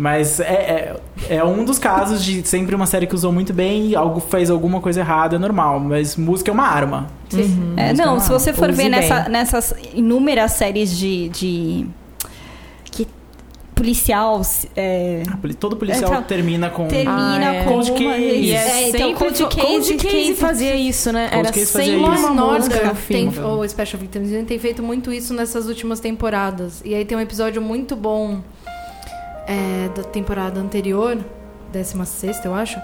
[0.00, 0.96] Mas é,
[1.28, 4.18] é, é um dos casos de sempre uma série que usou muito bem e algo
[4.18, 5.78] fez alguma coisa errada, é normal.
[5.78, 7.06] Mas música é uma arma.
[7.30, 11.28] É, Música não, é se você for use ver nessa- nessas inúmeras séries de.
[11.28, 11.86] de
[12.90, 13.06] que
[13.74, 14.40] policial.
[14.74, 15.22] É,
[15.58, 16.86] Todo policial Então, termina com.
[16.88, 17.64] termina Ah, é.
[17.64, 18.02] com Cold Case.
[18.24, 21.28] E é, É, então, sempre Cold Case, Cold Case Case- fazia isso, né?
[21.28, 22.26] Cold Era Case fazia sempre isso.
[22.26, 26.80] uma música tem, ou Special Victims Unit tem feito muito isso nessas últimas temporadas.
[26.84, 28.40] E aí tem um episódio muito bom
[29.50, 31.18] é, da temporada anterior,
[31.72, 32.80] 16 eu acho,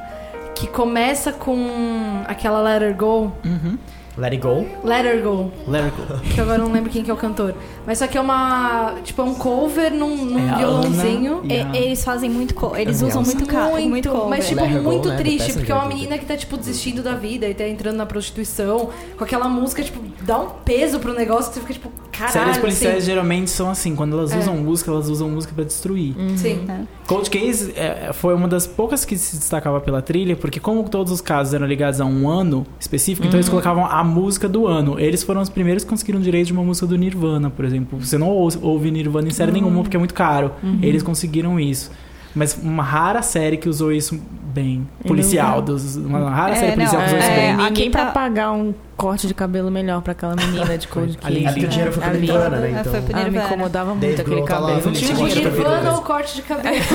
[0.55, 3.33] que começa com aquela Let Her Go.
[3.45, 3.79] Uhum.
[4.19, 4.65] Let it go.
[4.83, 5.51] Let Her Go.
[5.69, 6.19] Let It Go.
[6.35, 7.55] Que agora eu não lembro quem que é o cantor.
[7.87, 8.95] Mas só que é uma.
[9.05, 11.41] Tipo, é um cover num, num É violãozinho.
[11.45, 12.55] E a- Eles fazem muito.
[12.77, 13.73] Eles É usam muito carro.
[13.73, 14.29] muito, Muito cover.
[14.29, 16.37] mas tipo Let Her Go, muito né, triste, Passenger porque é uma menina que tá
[16.37, 18.89] tipo desistindo da vida e tá entrando na prostituição,
[19.19, 22.33] com aquela música tipo dá um peso pro negócio que você fica tipo, caralho.
[22.33, 23.07] Séries policiais assim.
[23.07, 24.39] geralmente são assim, quando elas É.
[24.39, 26.15] usam música, elas usam música pra destruir.
[26.37, 26.67] Sim.
[27.07, 31.13] Cold Case é, foi uma das poucas que se destacava pela trilha, porque como todos
[31.13, 34.99] os casos eram ligados a um ano específico, então eles colocavam a música do ano.
[34.99, 37.99] Eles foram os primeiros que conseguiram direito de uma música do Nirvana, por exemplo.
[38.01, 40.53] Você não ou- ouve Nirvana em série nenhuma porque é muito caro.
[40.83, 41.91] Eles conseguiram isso.
[42.35, 44.19] Mas uma rara série que usou isso
[44.57, 44.89] bem.
[45.07, 45.61] Policial.
[45.63, 47.51] Dos, uma rara É, série policial não, que usou isso é, bem.
[47.57, 51.19] ninguém aqui tá- pra pagar um corte de cabelo melhor pra aquela menina de Case.
[51.23, 52.07] ali o dinheiro foi.
[52.19, 52.69] Nirvana, né?
[52.69, 52.93] É, Então...
[52.93, 54.81] foi pro Ah, me incomodava muito aquele tá cabelo.
[54.87, 56.77] Não tinha dinheiro ou corte de cabelo?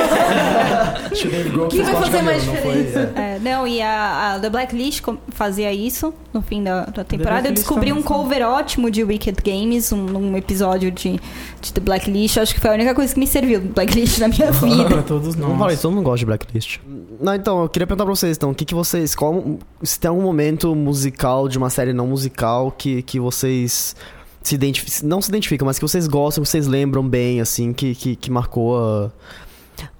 [1.11, 3.11] Que Quem vai fazer mais não diferença?
[3.15, 3.21] É.
[3.35, 7.47] É, não, e a, a The Blacklist fazia isso no fim da, da temporada.
[7.49, 8.07] Eu descobri um também.
[8.07, 11.19] cover ótimo de Wicked Games, um, num episódio de,
[11.61, 12.37] de The Blacklist.
[12.37, 14.85] Acho que foi a única coisa que me serviu Blacklist na minha vida.
[14.85, 15.73] Pra todos nós.
[15.73, 16.79] isso, todo mundo gosta de Blacklist.
[17.19, 19.13] Não, então, eu queria perguntar pra vocês, então, o que, que vocês.
[19.13, 23.95] Qual, se tem algum momento musical de uma série não musical que, que vocês
[24.41, 25.09] se identificam.
[25.09, 28.31] Não se identificam, mas que vocês gostam, que vocês lembram bem, assim, que, que, que
[28.31, 29.11] marcou a,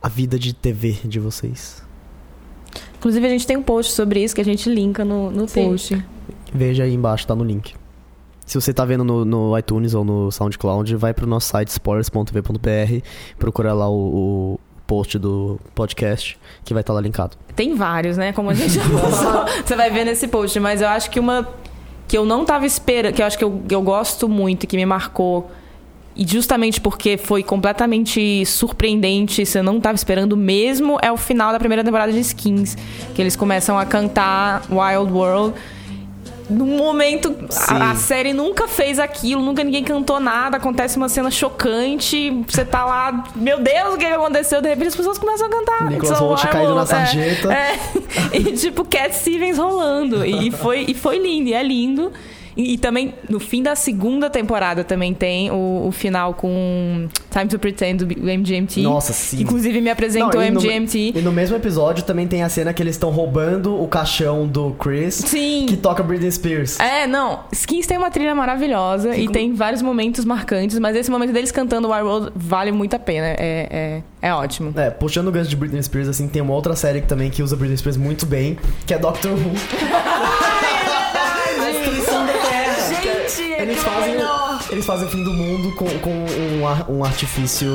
[0.01, 1.83] a vida de TV de vocês.
[2.97, 5.69] Inclusive, a gente tem um post sobre isso que a gente linka no, no Sim.
[5.69, 6.05] post.
[6.53, 7.73] Veja aí embaixo, tá no link.
[8.45, 13.05] Se você tá vendo no, no iTunes ou no SoundCloud, vai pro nosso site spoilers.tv.br,
[13.39, 14.59] procura lá o, o
[14.91, 17.37] post do podcast, que vai estar lá linkado.
[17.55, 18.33] Tem vários, né?
[18.33, 19.45] Como a gente já falou.
[19.65, 20.59] Você vai ver nesse post.
[20.59, 21.47] Mas eu acho que uma
[22.09, 24.85] que eu não tava esperando, que eu acho que eu, eu gosto muito, que me
[24.85, 25.49] marcou.
[26.13, 31.57] E justamente porque foi completamente surpreendente, você não tava esperando mesmo, é o final da
[31.57, 32.75] primeira temporada de Skins.
[33.15, 35.53] Que eles começam a cantar Wild World.
[36.51, 37.35] Num momento,
[37.69, 42.65] a, a série nunca fez aquilo, nunca ninguém cantou nada, acontece uma cena chocante, você
[42.65, 44.61] tá lá, meu Deus, o que aconteceu?
[44.61, 45.89] De repente as pessoas começam a cantar.
[45.89, 47.53] Nicholas So Hoult I caindo na will- é, sarjeta.
[47.53, 47.79] é.
[48.37, 50.25] E tipo, Cat Stevens rolando.
[50.25, 52.11] E foi, e foi lindo, e é lindo.
[52.55, 57.47] E, e também, no fim da segunda temporada, também tem o, o final com Time
[57.47, 58.81] to Pretend do MGMT.
[58.81, 59.37] Nossa, sim.
[59.37, 61.13] Que, inclusive me apresentou Não, o e no- MGMT.
[61.15, 64.71] E no mesmo episódio também tem a cena que eles estão roubando o caixão do
[64.73, 65.65] Chris, Sim.
[65.67, 66.79] que toca Britney Spears.
[66.79, 67.41] É, não.
[67.51, 71.89] Skins tem uma trilha maravilhosa e tem vários momentos marcantes, mas esse momento deles cantando
[71.89, 73.27] Wild World vale muito a pena.
[73.27, 74.73] É, é, é ótimo.
[74.75, 77.41] É, puxando o gancho de Britney Spears, assim, tem uma outra série que também que
[77.41, 79.51] usa Britney Spears muito bem, que é Doctor Who.
[83.61, 83.90] Gente, Eles fazem,
[84.81, 86.09] eles fazem o fim do mundo com, com
[86.59, 87.69] um, ar- um artifício,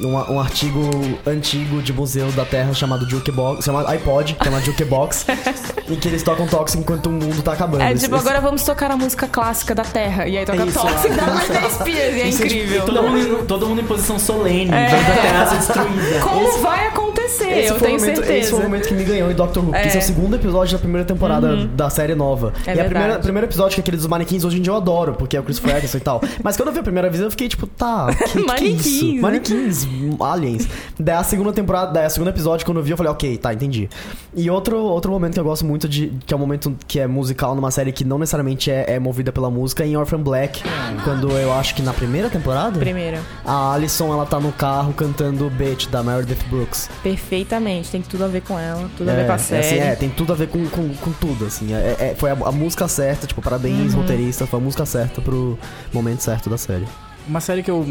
[0.00, 0.80] um, um artigo
[1.26, 5.26] antigo de museu da Terra chamado Jukebox, chamado iPod, chamado Jukebox.
[5.90, 7.82] em que eles tocam Toxic enquanto o mundo tá acabando.
[7.82, 10.26] É Esse- tipo, esse- agora vamos tocar a música clássica da Terra.
[10.28, 11.14] E aí toca Isso, Toxic é.
[11.16, 11.88] da Britney Spears.
[12.16, 12.84] E é Isso é incrível.
[12.84, 14.86] Todo mundo, todo mundo em posição solene, É.
[14.86, 16.20] a Terra ser destruída.
[16.22, 17.58] Como vai acontecer?
[17.58, 18.38] Esse eu foi, tenho o momento, certeza.
[18.38, 19.74] esse foi o momento que me ganhou em Doctor Who.
[19.74, 19.86] É.
[19.86, 22.52] Esse é o segundo episódio da primeira temporada da série nova.
[22.66, 23.22] É e verdade.
[23.22, 25.42] primeiro episódio, que é aquele dos manequins, hoje em dia eu adoro, porque é o
[25.42, 26.20] Chris Ferguson e tal.
[26.42, 28.44] Mas quando eu vi a primeira vez, eu fiquei tipo, tá, que, que, que é
[28.46, 29.20] Manequins, né?
[29.20, 29.88] Manequins,
[30.20, 30.68] aliens.
[30.98, 33.52] Daí a segunda temporada, daí a segundo episódio, quando eu vi, eu falei, ok, tá,
[33.52, 33.88] entendi.
[34.34, 37.06] E outro, outro momento que eu gosto muito de, que é um momento que é
[37.06, 40.62] musical numa série que não necessariamente é, é movida pela música, é em Orphan Black.
[41.04, 43.20] Quando eu acho que na primeira temporada, Primeira.
[43.44, 46.88] a Alison, ela tá no carro cantando Bitch, da Meredith Brooks.
[47.02, 47.90] Perfeitamente.
[47.90, 48.88] Tem tudo a ver com ela.
[48.96, 49.60] Tudo a ver com a É, série.
[49.66, 51.72] assim, é, tem tudo a ver com, com, com tudo, assim.
[51.74, 55.58] É, é- foi a, a música certa, tipo, parabéns, roteirista, foi a música certa pro
[55.92, 56.84] momento certo da série.
[57.26, 57.86] Uma série que eu,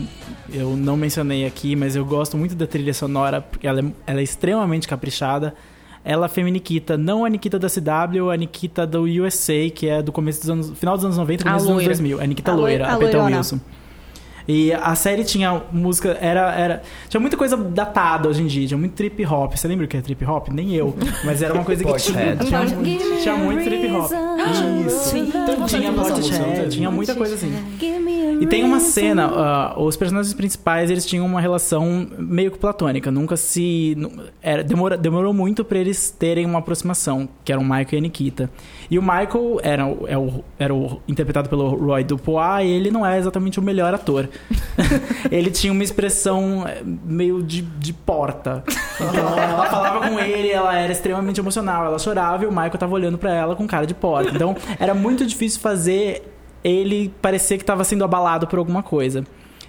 [0.51, 4.19] eu não mencionei aqui, mas eu gosto muito da trilha sonora, porque ela é, ela
[4.19, 5.53] é extremamente caprichada.
[6.03, 10.11] Ela foi Nikita, não a Nikita da CW, a Nikita do USA, que é do
[10.11, 11.89] começo dos anos, final dos anos 90, A começo dos anos loira.
[11.95, 12.21] 2000.
[12.21, 13.25] A Nikita A loi- loira, a a.
[13.37, 13.59] Wilson.
[14.47, 16.81] E a série tinha música, era, era.
[17.07, 19.53] Tinha muita coisa datada hoje em dia, tinha muito trip hop.
[19.55, 20.49] Você lembra o que é trip hop?
[20.49, 20.95] Nem eu.
[21.23, 24.11] Mas era uma coisa que tinha, tinha, muito, tinha muito trip hop.
[24.87, 25.13] Isso.
[25.67, 27.53] Tinha Portishead, tinha muita coisa assim.
[28.41, 33.11] E tem uma cena, ah, os personagens principais, eles tinham uma relação meio que platônica,
[33.11, 33.95] nunca se...
[34.41, 38.01] Era, demora, demorou muito pra eles terem uma aproximação, que eram o Michael e a
[38.01, 38.49] Nikita.
[38.89, 42.89] E o Michael era, o- é o, era o, interpretado pelo Roy Dupois, e ele
[42.89, 44.27] não é exatamente o melhor ator.
[45.31, 48.63] ele tinha uma expressão eh, meio de, de porta.
[48.95, 52.93] Então, ela falava com ele, ela era extremamente emocional, ela chorava e o Michael tava
[52.93, 54.31] olhando pra ela com cara de porta.
[54.33, 56.30] Então, era muito difícil fazer
[56.63, 59.23] ele parecer que estava sendo abalado por alguma coisa.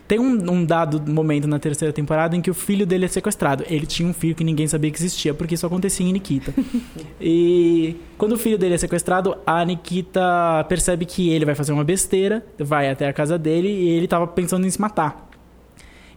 [0.06, 3.64] Tem um, um dado momento na terceira temporada em que o filho dele é sequestrado.
[3.68, 6.52] Ele tinha um filho que ninguém sabia que existia, porque isso acontecia em Nikita.
[7.20, 11.84] e quando o filho dele é sequestrado, a Nikita percebe que ele vai fazer uma
[11.84, 15.30] besteira, vai até a casa dele e ele estava pensando em se matar.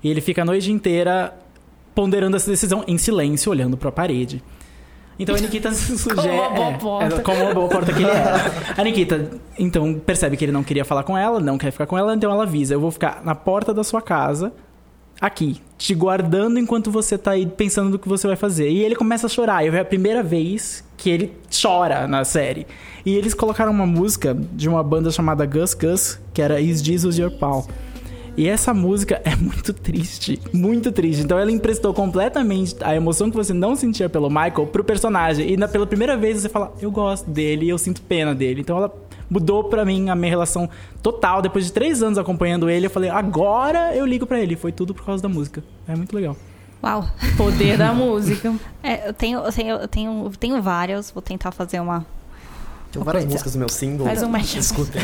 [0.04, 1.34] E ele fica a noite inteira
[1.94, 4.44] ponderando essa decisão em silêncio, olhando para a parede.
[5.18, 6.30] Então a Nikita sugere.
[6.30, 7.16] uma boa é, porta.
[7.16, 8.52] é, como uma boa porta que ele era.
[8.78, 11.98] A Nikita, então, percebe que ele não queria falar com ela, não quer ficar com
[11.98, 14.52] ela, então ela avisa: Eu vou ficar na porta da sua casa,
[15.20, 18.70] aqui, te guardando enquanto você tá aí pensando no que você vai fazer.
[18.70, 19.66] E ele começa a chorar.
[19.66, 22.68] E é a primeira vez que ele chora na série.
[23.06, 27.18] E eles colocaram uma música de uma banda chamada Gus Gus, que era Is Jesus
[27.18, 27.68] Your Pal.
[28.38, 31.24] E essa música é muito triste, muito triste.
[31.24, 35.50] Então ela emprestou completamente a emoção que você não sentia pelo Michael pro personagem.
[35.52, 38.62] E na, pela primeira vez você fala, eu gosto dele e eu sinto pena dele.
[38.62, 38.94] Então ela
[39.30, 40.70] mudou pra mim a minha relação
[41.02, 41.42] total.
[41.42, 44.56] Depois de três anos acompanhando ele, eu falei, agora eu ligo pra ele.
[44.56, 45.64] Foi tudo por causa da música.
[45.88, 46.36] É muito legal.
[46.84, 47.08] Uau.
[47.38, 48.54] Poder da música.
[48.84, 51.10] É, eu tenho, eu tenho, eu tenho, eu tenho vários.
[51.10, 52.06] Vou tentar fazer uma.
[52.96, 54.08] Tem várias músicas do meu single.
[54.08, 54.60] Faz um mashup.
[54.60, 55.02] Escutem.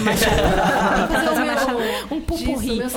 [2.09, 2.81] Um pupurri.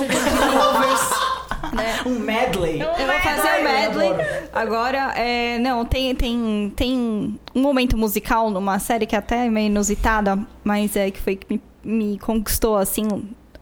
[2.05, 2.79] Um medley.
[2.79, 4.09] Eu vou fazer o medley.
[4.53, 9.67] Agora, é, não, tem, tem, tem um momento musical numa série que é até meio
[9.67, 13.07] inusitada, mas é que foi que me, me conquistou, assim,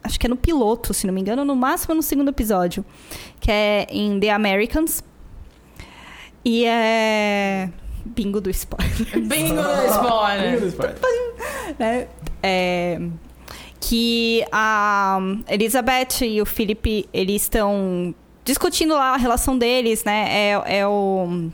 [0.04, 2.86] acho que é no piloto, se não me engano, no máximo no segundo episódio,
[3.40, 5.02] que é em The Americans.
[6.44, 7.70] E é...
[8.06, 9.28] Bingo do spoiler.
[9.28, 10.96] Bingo do spoiler.
[11.80, 12.08] né?
[12.42, 13.00] É,
[13.80, 20.28] que a Elizabeth e o Felipe, eles estão discutindo lá a relação deles, né?
[20.30, 21.50] É, é o...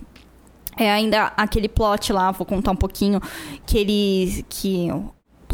[0.77, 3.19] É ainda aquele plot lá, vou contar um pouquinho,
[3.65, 4.45] que ele...
[4.47, 4.89] Que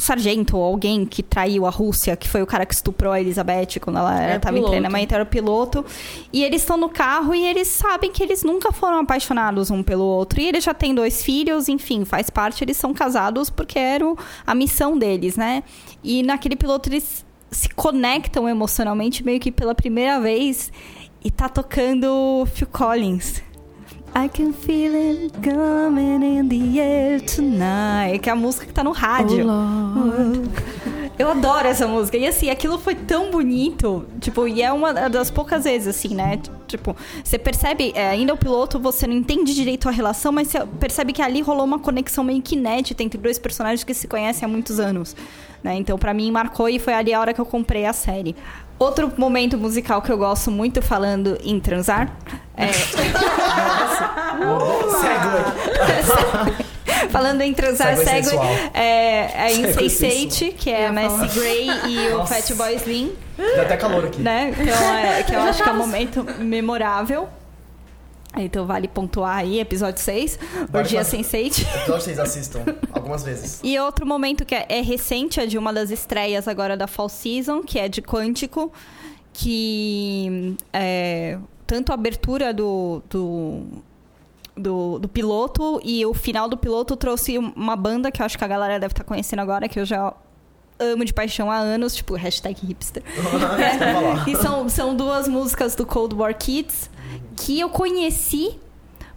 [0.01, 3.79] sargento ou alguém que traiu a Rússia, que foi o cara que estuprou a Elizabeth
[3.81, 5.85] quando ela Era estava em treinamento, era o piloto.
[6.33, 10.03] E eles estão no carro e eles sabem que eles nunca foram apaixonados um pelo
[10.03, 10.39] outro.
[10.41, 14.17] E eles já têm dois filhos, enfim, faz parte, eles são casados porque era o-
[14.45, 15.63] a missão deles, né?
[16.03, 20.71] E naquele piloto eles se conectam emocionalmente meio que pela primeira vez
[21.23, 23.41] e tá tocando Phil Collins.
[24.17, 28.19] I can feel it coming in the air tonight.
[28.19, 29.45] Que é a música que tá no rádio.
[31.19, 32.15] Eu adoro essa música.
[32.17, 34.05] E assim, aquilo foi tão bonito.
[34.21, 36.39] Tipo, e é uma das poucas vezes, assim, né?
[36.65, 40.65] Tipo, você percebe, é, ainda o piloto, você não entende direito a relação, mas você
[40.79, 44.45] percebe que ali rolou uma conexão meio que inédita entre dois personagens que se conhecem
[44.45, 45.15] há muitos anos.
[45.63, 45.75] Né?
[45.75, 48.35] Então, pra mim, marcou e foi ali a hora que eu comprei a série.
[48.77, 52.11] Outro momento musical que eu gosto muito falando em transar.
[52.57, 52.67] É...
[57.09, 58.29] Falando em transar Segue
[58.73, 62.35] é, é Sense8, que é a Messi Gray e o Nossa.
[62.35, 64.21] Fatboy Slim, Dá até calor aqui.
[64.21, 64.53] né?
[64.57, 67.27] Então, é, que eu acho que é um momento memorável.
[68.37, 70.39] Então vale pontuar aí, episódio 6,
[70.73, 71.17] Orgia fazer.
[71.17, 71.61] Sense8.
[71.75, 73.59] Episódio vocês assistam algumas vezes.
[73.63, 77.09] E outro momento que é, é recente, é de uma das estreias agora da Fall
[77.09, 78.71] Season, que é de Quântico,
[79.33, 83.63] que é, tanto a abertura do, do,
[84.55, 88.43] do, do piloto e o final do piloto trouxe uma banda que eu acho que
[88.43, 90.13] a galera deve estar conhecendo agora, que eu já
[90.77, 93.03] amo de paixão há anos, tipo, hashtag hipster.
[94.27, 96.89] É, e são, são duas músicas do Cold War Kids
[97.37, 98.59] que eu conheci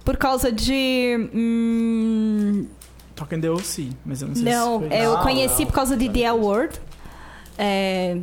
[0.04, 1.28] por causa de.
[1.34, 2.66] hum,
[3.14, 5.66] Talking the OC, mas eu não sei não, se foi é, eu conheci não.
[5.66, 6.80] por causa de The Award.
[7.58, 8.18] É,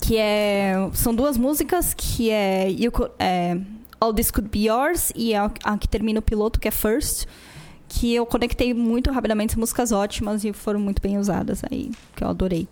[0.00, 0.74] que é.
[0.94, 3.58] São duas músicas que é, Could- é
[4.00, 7.26] All This Could Be Yours e a, a que termina o piloto, que é First.
[7.88, 12.24] Que eu conectei muito rapidamente, são músicas ótimas e foram muito bem usadas aí, que
[12.24, 12.66] eu adorei.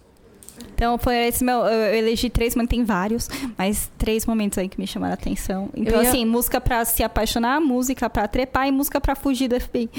[0.75, 1.59] Então foi esse meu.
[1.61, 5.69] Eu elegi três, mas tem vários, mas três momentos aí que me chamaram a atenção.
[5.77, 9.61] Então, ia- assim, música pra se apaixonar, música pra trepar e música pra fugir do
[9.61, 9.91] FBI.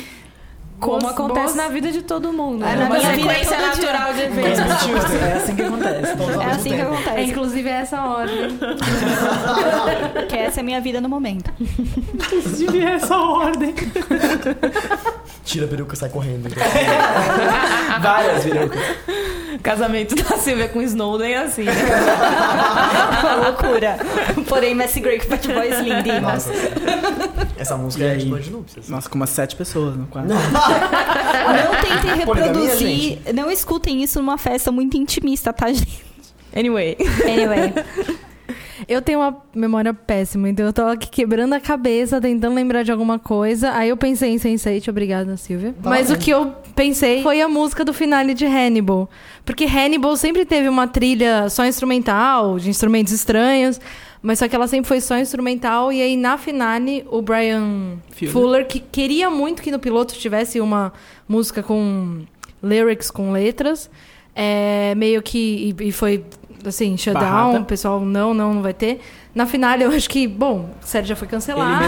[0.80, 2.66] Como Boas- acontece boas- na vida de todo mundo.
[2.66, 3.92] É, É na uma minha vida sequência todo dia.
[3.92, 4.60] natural de eventos.
[5.22, 6.08] é assim que acontece.
[6.42, 6.94] É assim que tempo.
[6.94, 7.30] É, acontece.
[7.30, 8.58] inclusive é essa ordem.
[10.28, 11.52] Que essa é a minha vida no momento.
[12.58, 13.76] Devia essa ordem.
[15.46, 16.50] Tira a peruca e sai correndo.
[18.02, 18.82] Várias virucas.
[19.62, 21.74] Casamento da Silvia com Snowden é assim, né?
[23.22, 23.98] Uma loucura.
[24.48, 26.22] Porém, Messi Grey com Pet Boys.
[26.22, 26.52] Nossa.
[27.58, 28.90] Essa música é de núpcias.
[28.90, 30.30] Nossa, com umas sete pessoas no quarto.
[30.30, 30.40] Não
[31.82, 33.20] tentem reproduzir.
[33.34, 36.04] Não escutem isso numa festa muito intimista, tá, gente?
[36.56, 36.98] Anyway.
[37.24, 37.74] Anyway.
[38.88, 42.92] Eu tenho uma memória péssima, então eu tô aqui quebrando a cabeça, tentando lembrar de
[42.92, 43.72] alguma coisa.
[43.72, 45.76] Aí eu pensei em Sense8, obrigada, Silvia.
[45.84, 49.10] Mas o que eu pensei foi a música do finale de Hannibal.
[49.46, 53.80] Porque Hannibal sempre teve uma trilha só instrumental, de instrumentos estranhos.
[54.22, 55.92] Mas só que ela sempre foi só instrumental.
[55.92, 58.32] E aí, na finale, o Brian Fuller.
[58.32, 60.94] Fuller, que queria muito que no piloto tivesse uma
[61.28, 62.22] música com
[62.62, 63.90] lyrics, com letras.
[64.36, 65.76] É, meio que.
[65.80, 66.24] E, e foi
[66.70, 67.60] assim, shutdown, Barrada.
[67.60, 69.00] o pessoal, não, não, não vai ter.
[69.34, 71.86] Na finale, eu acho que, bom, a série já foi cancelada.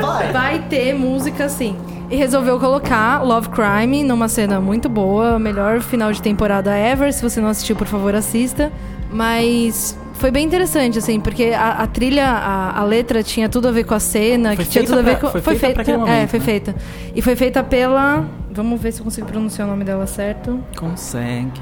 [0.00, 0.32] Vai.
[0.32, 1.76] Vai ter música sim.
[2.10, 7.12] E resolveu colocar Love Crime numa cena muito boa, melhor final de temporada ever.
[7.12, 8.70] Se você não assistiu, por favor, assista.
[9.10, 13.70] Mas foi bem interessante, assim, porque a, a trilha, a, a letra tinha tudo a
[13.72, 15.40] ver com a cena, Foi que tinha feita tudo a ver pra- com.
[15.40, 16.44] foi feita pra aquele é, momento, foi né?
[16.44, 16.74] feita.
[17.14, 18.24] E foi feita pela.
[18.54, 20.62] Vamos ver se eu consigo pronunciar o nome dela certo.
[20.76, 21.60] Consegue.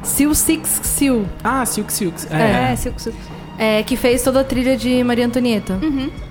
[0.00, 1.28] Sil Six Sil.
[1.44, 2.26] Ah, Silk Silks.
[2.30, 2.72] É.
[2.72, 3.18] É, Silk Silk.
[3.58, 5.78] É, que fez toda a trilha de Maria Antonieta.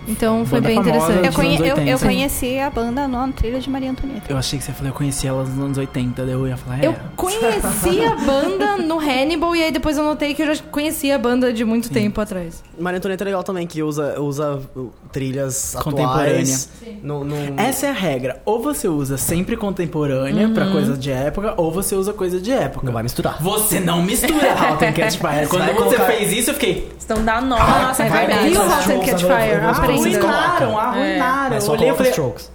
[0.08, 1.26] Então foi bem interessante.
[1.26, 2.00] Eu, conhe- eu, eu 80.
[2.06, 4.26] conheci a banda na trilha de Maria Antonieta.
[4.30, 6.84] Eu achei que você falou, eu conheci ela nos anos 80, daí eu ia falar,
[6.84, 6.88] é.
[6.88, 11.16] Eu conheci a banda no Hannibal e aí depois eu notei que eu já conhecia
[11.16, 12.64] a banda de muito tempo atrás.
[12.80, 16.32] Maria Antonieta é legal também, que usa, usa uh, trilhas Contemporânea.
[16.32, 16.70] atuais.
[17.04, 17.36] No, no...
[17.58, 18.42] Essa é a regra.
[18.46, 22.86] Ou você usa sempre contemporânea pra coisa de época, ou você usa coisa de época.
[22.86, 23.42] Não vai misturar.
[23.42, 24.36] Você não mistura
[24.82, 25.48] and Catch Fire.
[25.50, 26.90] Quando você colocar- fez isso, eu fiquei.
[26.98, 28.50] Estão da nossa, é vai verdade.
[28.50, 29.97] Viu, Mas Hot também, Fire?
[29.98, 30.80] Vocês Arruinaram, colocam.
[30.80, 31.56] arruinaram.
[31.56, 32.12] Eu só olhei falei.
[32.12, 32.52] Strokes.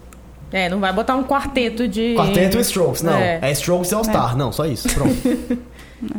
[0.53, 2.15] É, não vai botar um quarteto de.
[2.17, 3.15] Quarteto e Strokes, não.
[3.15, 3.39] É.
[3.43, 4.37] É, Strokes e All Star.
[4.37, 4.89] Não, só isso.
[4.93, 5.17] Pronto.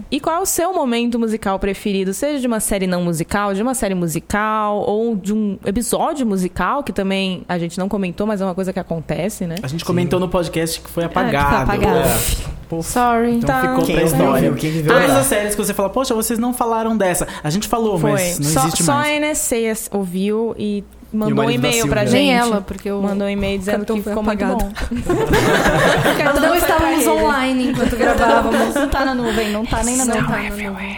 [0.10, 2.14] E qual é o seu momento musical preferido?
[2.14, 6.84] Seja de uma série não musical, de uma série musical, ou de um episódio musical,
[6.84, 9.56] que também a gente não comentou, mas é uma coisa que acontece, né?
[9.62, 11.64] A gente comentou no podcast que foi Ah, que foi apagado.
[11.72, 12.00] apagado.
[12.00, 12.82] É.
[12.82, 13.36] Sorry.
[13.36, 13.62] Então Tá.
[13.72, 14.42] ficou Quem pra história.
[14.42, 17.28] viu, quem viveu Todas as séries que você fala, poxa, vocês não falaram dessa.
[17.44, 18.12] A gente falou, Foi.
[18.14, 19.10] mas não só existe só mais.
[19.10, 20.82] a NSC ouviu E
[21.14, 22.08] mandou um e-mail pra Silvia.
[22.08, 22.28] gente.
[22.28, 23.02] Nem ela, porque eu...
[23.02, 24.66] Mandou um e-mail dizendo que foi ficou muito apagado.
[24.66, 24.72] bom.
[26.26, 28.76] Nós não estávamos online enquanto gravávamos.
[28.76, 30.50] Não tá na nuvem, não tá nem na Não nuvem.
[30.50, 30.98] tá na nuvem.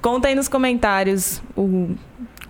[0.00, 1.90] Conta aí nos comentários o,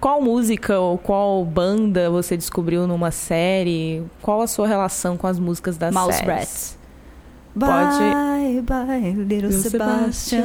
[0.01, 5.39] qual música ou qual banda você descobriu numa série, qual a sua relação com as
[5.39, 6.29] músicas das Mouse séries.
[6.29, 6.79] Rats.
[7.59, 10.43] Pode- Bye, bye, little Little Sebastian.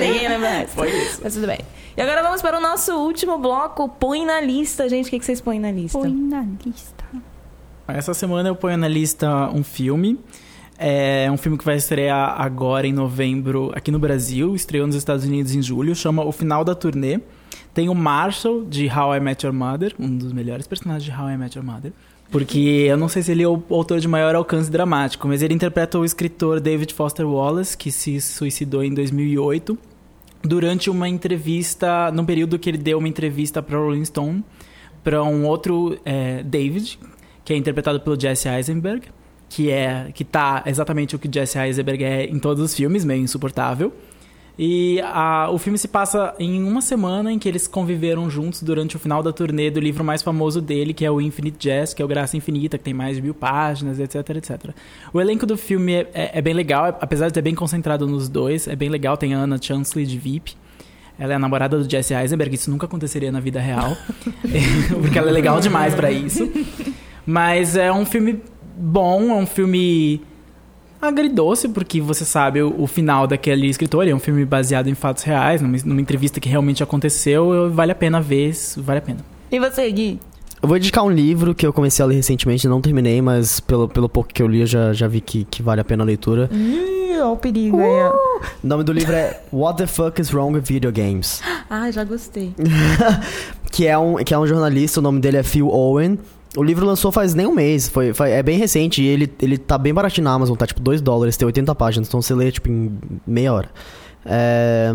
[0.00, 0.80] Ninguém lembra essa.
[1.22, 1.58] Mas tudo bem.
[1.96, 3.88] E agora vamos para o nosso último bloco.
[3.88, 5.08] Põe na lista, gente.
[5.08, 5.98] O que que vocês põem na lista?
[5.98, 7.04] Põe na lista.
[7.88, 10.18] Essa semana eu ponho na lista um filme.
[10.78, 14.54] É um filme que vai estrear agora em novembro aqui no Brasil.
[14.54, 15.94] Estreou nos Estados Unidos em julho.
[15.96, 17.20] Chama O Final da Turnê.
[17.74, 19.94] Tem o Marshall, de How I Met Your Mother.
[19.98, 21.92] Um dos melhores personagens de How I Met Your Mother.
[22.30, 25.54] Porque eu não sei se ele é o autor de maior alcance dramático, mas ele
[25.54, 29.78] interpreta o escritor David Foster Wallace, que se suicidou em 2008,
[30.42, 34.44] durante uma entrevista, num período que ele deu uma entrevista para Rolling Stone,
[35.02, 36.98] para um outro é, David,
[37.44, 39.06] que é interpretado pelo Jesse Eisenberg,
[39.48, 43.22] que é que tá exatamente o que Jesse Eisenberg é em todos os filmes, meio
[43.22, 43.90] insuportável.
[44.60, 48.96] E a- o filme se passa em uma semana em que eles conviveram juntos durante
[48.96, 52.02] o final da turnê do livro mais famoso dele, que é o Infinite Jest, que
[52.02, 54.70] é o Graça Infinita, que tem mais de mil páginas, etc, etc.
[55.12, 58.28] O elenco do filme é, é- é bem legal, apesar de ser bem concentrado nos
[58.28, 59.16] dois, é bem legal.
[59.16, 60.56] Tem a Anna Chansley de VIP.
[61.16, 63.96] Ela é a namorada do Jesse Eisenberg, isso nunca aconteceria na vida real.
[65.00, 66.50] porque ela é legal demais pra isso.
[67.24, 68.40] Mas é um filme
[68.76, 70.20] bom, é um filme
[71.00, 75.22] agridoce, porque você sabe o, o final daquele escritor, é um filme baseado em fatos
[75.22, 79.02] reais, numa, numa entrevista que realmente aconteceu, eu- vale a pena ver, isso vale a
[79.02, 79.18] pena.
[79.50, 80.18] E você, Gui?
[80.60, 83.88] Eu vou indicar um livro que eu comecei a ler recentemente, não terminei, mas pelo,
[83.88, 86.06] pelo pouco que eu li eu já, já vi que, que vale a pena a
[86.06, 86.50] leitura.
[86.52, 88.12] Ih, olha o perigo aí, ó.
[88.64, 91.40] O nome do livro é What the Fuck is Wrong with Video Games?
[91.70, 92.52] Ai, já gostei.
[93.70, 96.18] que é um, que é um jornalista, o nome dele é Phil Owen.
[96.58, 99.56] O livro lançou faz nem um mês, foi, foi- é bem recente e ele, ele
[99.56, 102.50] tá bem baratinho na Amazon, tá tipo 2 dólares, tem 80 páginas, então você lê
[102.50, 103.68] tipo em meia hora.
[104.26, 104.92] É,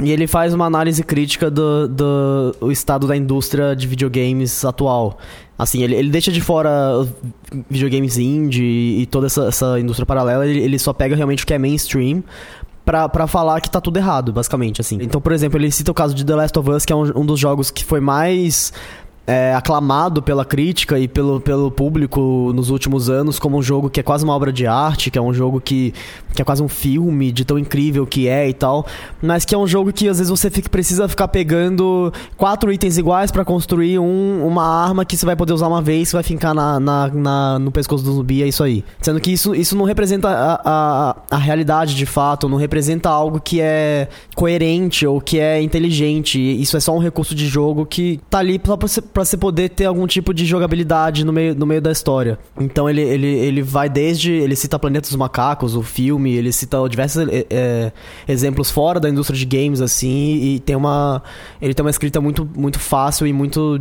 [0.00, 5.18] e ele faz uma análise crítica do, do estado da indústria de videogames atual.
[5.56, 7.06] Assim, ele, ele deixa de fora
[7.70, 11.54] videogames indie e toda essa, essa indústria paralela, ele, ele só pega realmente o que
[11.54, 12.22] é mainstream
[12.84, 14.98] pra falar que tá tudo errado, basicamente, assim.
[15.00, 17.20] Então, por exemplo, ele cita o caso de The Last of Us, que é um,
[17.20, 18.72] um dos jogos que foi mais
[19.28, 24.00] é, aclamado pela crítica e pelo, pelo público nos últimos anos como um jogo que
[24.00, 25.92] é quase uma obra de arte, que é um jogo que,
[26.34, 28.86] que é quase um filme de tão incrível que é e tal,
[29.20, 32.96] mas que é um jogo que às vezes você fica, precisa ficar pegando quatro itens
[32.96, 36.54] iguais pra construir um, uma arma que você vai poder usar uma vez, vai ficar
[36.54, 38.82] na, na, na- no pescoço do zumbi, é isso aí.
[39.02, 43.38] Sendo que isso, isso não representa a, a, a realidade de fato, não representa algo
[43.38, 46.38] que é coerente ou que é inteligente.
[46.40, 48.78] Isso é só um recurso de jogo que tá ali pra
[49.18, 52.38] pra você poder ter algum tipo de jogabilidade no meio, no meio da história.
[52.58, 54.30] Então ele, ele, ele vai desde.
[54.30, 57.90] Ele cita Planeta dos Macacos, o filme, ele cita diversos é,
[58.28, 61.22] exemplos fora da indústria de games, assim, e tem uma.
[61.60, 63.80] Ele tem uma escrita muito, muito fácil e muito.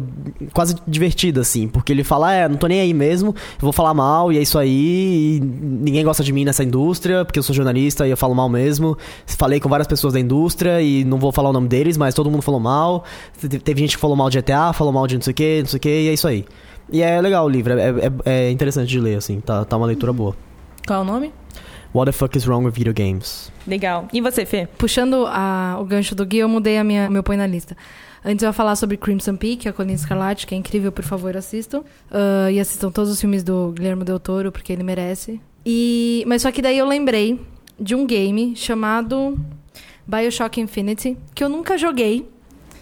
[0.53, 4.31] quase divertida, assim, porque ele fala, é, não tô nem aí mesmo, vou falar mal,
[4.33, 8.09] e é isso aí, ninguém gosta de mim nessa indústria, porque eu sou jornalista e
[8.11, 8.97] eu falo mal mesmo.
[9.25, 12.31] Falei com várias pessoas da indústria e não vou falar o nome deles, mas todo
[12.31, 13.03] mundo falou mal.
[13.39, 15.67] Te- Teve gente que falou mal de GTA, falou mal de sei o que, não
[15.67, 16.45] sei o que, e é isso aí.
[16.91, 19.85] E é legal o livro, é, é- é interessante de ler, assim, tá, tá uma
[19.87, 20.35] leitura boa.
[20.85, 21.31] Qual é o nome?
[21.93, 23.51] What the fuck is wrong with video games?
[23.65, 24.07] Legal.
[24.13, 24.67] E você, Fê?
[24.77, 27.75] Puxando a- o gancho do Gui, eu mudei a minha, meu põe na lista.
[28.23, 31.35] Antes eu ia falar sobre Crimson Peak, a Colina Escarlate, que é incrível, por favor,
[31.37, 31.83] assistam.
[32.11, 35.39] Ah, e assistam todos os filmes do Guilherme Del Toro, porque ele merece.
[35.65, 37.39] E, mas só que daí eu lembrei
[37.79, 39.37] de um game chamado
[40.05, 42.27] Bioshock Infinity, que eu nunca joguei,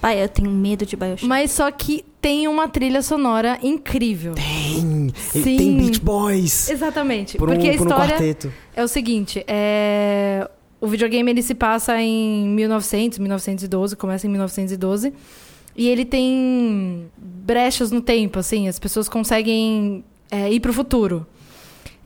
[0.01, 1.25] Pai, eu tenho medo de Bioshock.
[1.25, 4.33] mas só que tem uma trilha sonora incrível.
[4.33, 5.13] Tem!
[5.15, 5.43] Sim.
[5.43, 6.67] tem Beach Boys!
[6.71, 7.37] Exatamente.
[7.37, 8.51] Por um, porque a um história quarteto.
[8.75, 10.49] é o seguinte, é...
[10.81, 15.13] o videogame ele se passa em 1900, 1912, começa em 1912,
[15.75, 21.27] e ele tem brechas no tempo, assim, as pessoas conseguem é, ir pro futuro.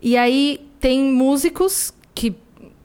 [0.02, 2.36] E aí tem músicos que,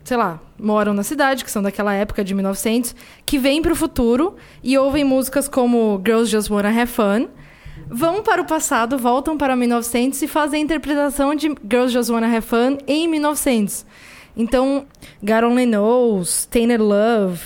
[0.04, 2.94] sei lá, moram na cidade, que são daquela época de 1900,
[3.24, 7.28] que vêm pro futuro e ouvem músicas como Girls Just Wanna Have Fun,
[7.88, 12.26] vão para o passado, voltam para 1900 e fazem a interpretação de Girls Just Wanna
[12.26, 13.86] Have Fun em 1900.
[14.36, 14.84] Então,
[15.22, 17.40] God Only Knows, Tainted Love,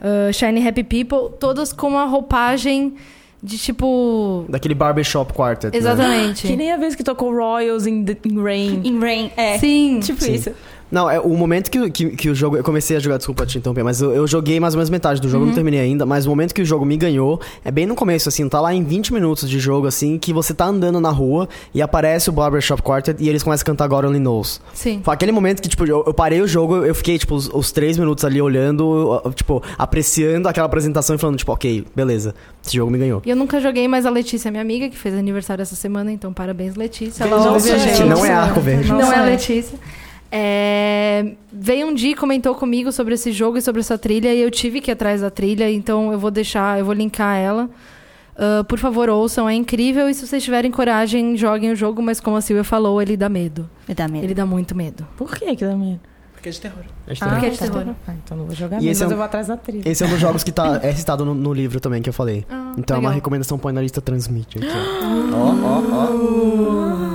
[0.00, 2.94] uh, Shiny Happy People, todas com uma roupagem
[3.42, 4.46] de tipo...
[4.48, 5.72] Daquele barbershop quartet.
[5.72, 5.78] né?
[5.78, 6.46] Exatamente.
[6.46, 8.80] Que nem a vez que tocou Royals in, the, in Rain.
[8.84, 9.58] In Rain, é.
[9.58, 9.98] Sim.
[10.00, 10.34] Tipo Sim.
[10.34, 10.52] isso.
[10.92, 12.54] Não, é o momento que, que, que o jogo.
[12.54, 15.22] Eu comecei a jogar, desculpa te interromper, mas eu, eu joguei mais ou menos metade
[15.22, 16.04] do jogo, não terminei ainda.
[16.04, 18.74] Mas o momento que o jogo me ganhou é bem no começo, assim, tá lá
[18.74, 22.32] em 20 minutos de jogo, assim, que você tá andando na rua e aparece o
[22.32, 24.60] Barbershop Quartet e eles começam a cantar God Only Knows.
[24.74, 25.00] Sim.
[25.02, 27.72] Foi aquele momento que, tipo, eu, eu parei o jogo, eu fiquei, tipo, os, os
[27.72, 32.90] três minutos ali olhando, tipo, apreciando aquela apresentação e falando, tipo, ok, beleza, esse jogo
[32.90, 33.22] me ganhou.
[33.24, 36.12] E eu nunca joguei, mas a Letícia é minha amiga, que fez aniversário essa semana,
[36.12, 37.24] então parabéns, Letícia.
[37.24, 37.96] Ela ouve a gente.
[37.96, 38.08] gente.
[38.08, 38.88] Não é arco verde.
[38.88, 39.22] Não é a.
[39.22, 39.78] Letícia.
[40.34, 44.40] É, veio um dia e comentou comigo sobre esse jogo e sobre essa trilha, e
[44.40, 47.68] eu tive que ir atrás da trilha, então eu vou deixar, eu vou linkar ela.
[48.36, 50.08] Ah, por favor, ouçam, é incrível.
[50.08, 53.28] E se vocês tiverem coragem, joguem o jogo, mas como a Silvia falou, ele dá
[53.28, 53.68] medo.
[53.86, 54.24] Me dá medo.
[54.24, 55.06] Ele dá muito medo.
[55.16, 56.00] Por que que dá medo?
[56.32, 56.82] Porque é de terror.
[57.06, 57.68] Porque é de tá.
[57.68, 57.94] terror.
[58.08, 59.56] Ah, então não vou jogar E mesmo, esse é mas um- eu vou atrás da
[59.56, 59.88] trilha.
[59.88, 62.12] Esse é um dos jogos que tá, é citado no, no livro também, que eu
[62.12, 62.44] falei.
[62.50, 63.14] Ah, Então é uma legal.
[63.16, 64.58] recomendação põe na lista transmite.
[64.58, 65.36] Ó.
[65.36, 67.11] ó, ó, ó.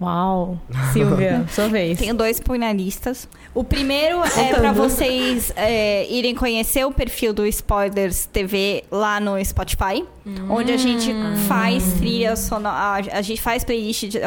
[0.00, 0.58] Uau.
[0.92, 1.98] Silvia, sua vez.
[1.98, 3.28] Tenho dois panelistas.
[3.52, 9.42] O primeiro é pra vocês é, irem conhecer o perfil do Spoilers TV lá no
[9.44, 10.04] Spotify,
[10.48, 11.12] onde a gente
[11.48, 14.18] faz trilha sonora, a, gente faz playlist de,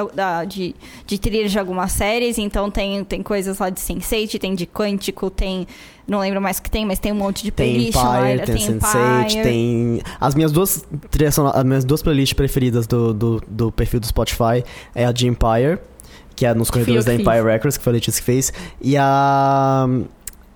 [0.48, 4.66] de, de trilhas de algumas séries, então tem, tem coisas lá de Sense8, tem de
[4.66, 5.68] Quântico, tem
[6.12, 8.34] não lembro mais o que tem, mas tem um monte de Tem playlist lá.
[8.34, 9.44] Empire, tem, Sense8, Empire.
[9.44, 10.02] tem.
[10.20, 10.86] As minhas duas
[11.54, 15.80] as minhas duas playlists preferidas do, do, do perfil do Spotify é a de Empire,
[16.36, 17.46] que é nos corredores da Empire fiz.
[17.46, 18.52] Records, que foi a Letícia que fez,
[18.82, 19.88] e a.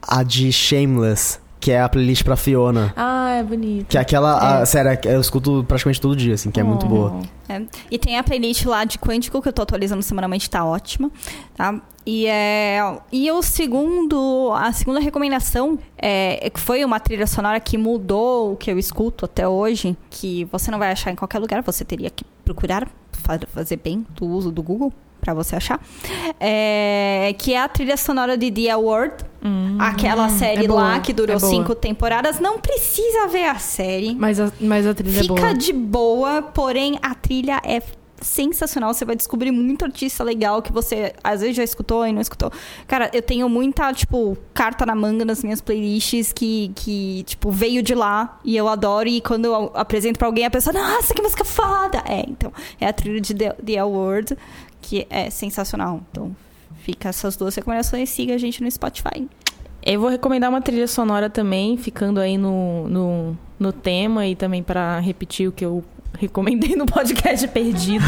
[0.01, 2.93] a de Shameless, que é a playlist pra Fiona.
[2.95, 3.87] Ah, é bonito.
[3.87, 4.59] Que é aquela.
[4.61, 7.19] a- sério, eu escuto praticamente todo dia, assim, que é muito boa.
[7.49, 7.59] É.
[7.89, 11.09] E tem a playlist lá de Quântico, que eu tô atualizando semanalmente, tá ótima.
[11.55, 11.81] Tá?
[12.05, 12.79] E, é,
[13.11, 18.53] e o segundo, a segunda recomendação é, é que foi uma trilha sonora que mudou
[18.53, 21.83] o que eu escuto até hoje, que você não vai achar em qualquer lugar, você
[21.83, 24.93] teria que procurar fa- fazer bem do uso do Google
[25.25, 25.79] pra você achar.
[26.39, 29.25] É, que é a trilha sonora de The Award,
[29.79, 32.39] aquela série é boa, lá que durou é cinco temporadas.
[32.39, 34.13] Não precisa ver a série.
[34.15, 35.53] Mas a, mas a trilha é Fica boa.
[35.53, 37.81] de boa, porém a trilha é
[38.21, 38.93] sensacional.
[38.93, 42.51] Você vai descobrir muito artista legal que você às vezes já escutou e não escutou.
[42.87, 47.83] Cara, eu tenho muita, tipo, carta na manga nas minhas playlists que, que tipo, veio
[47.83, 49.07] de lá e eu adoro.
[49.07, 52.03] E quando eu apresento pra alguém, a pessoa, nossa, que música foda!
[52.07, 54.37] É, então, é a trilha de The, The Award,
[54.85, 56.01] que é sensacional.
[56.11, 56.35] Então,
[56.83, 58.09] fica essas duas recomendações.
[58.09, 59.27] Siga a gente no Spotify.
[59.83, 64.61] Eu vou recomendar uma trilha sonora também, ficando aí no, no, no tema e também
[64.61, 65.83] para repetir o que eu
[66.17, 68.05] recomendei no podcast Perdido.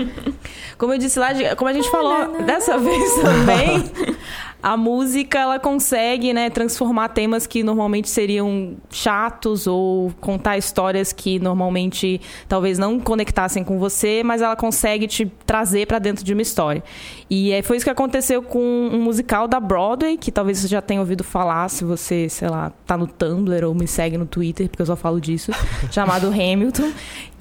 [0.76, 3.90] como eu disse lá, como a gente falou dessa vez também,
[4.62, 11.38] a música ela consegue, né, transformar temas que normalmente seriam chatos ou contar histórias que
[11.38, 16.42] normalmente talvez não conectassem com você, mas ela consegue te trazer para dentro de uma
[16.42, 16.82] história.
[17.30, 20.80] E é, foi isso que aconteceu com um musical da Broadway, que talvez você já
[20.80, 24.68] tenha ouvido falar, se você, sei lá, tá no Tumblr ou me segue no Twitter,
[24.68, 25.52] porque eu só falo disso,
[25.92, 26.90] chamado Hamilton,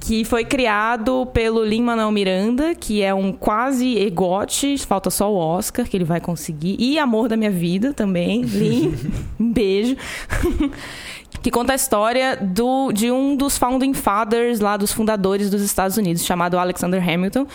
[0.01, 5.87] que foi criado pelo Lin-Manuel Miranda, que é um quase egote, falta só o Oscar,
[5.87, 8.93] que ele vai conseguir, e Amor da Minha Vida também, Lin,
[9.39, 9.95] um beijo.
[11.41, 15.95] que conta a história do, de um dos founding fathers lá, dos fundadores dos Estados
[15.95, 17.47] Unidos, chamado Alexander Hamilton.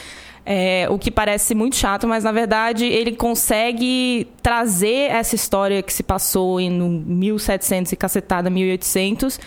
[0.45, 5.93] É, o que parece muito chato, mas na verdade ele consegue trazer essa história que
[5.93, 9.39] se passou em no 1700 e cacetada 1800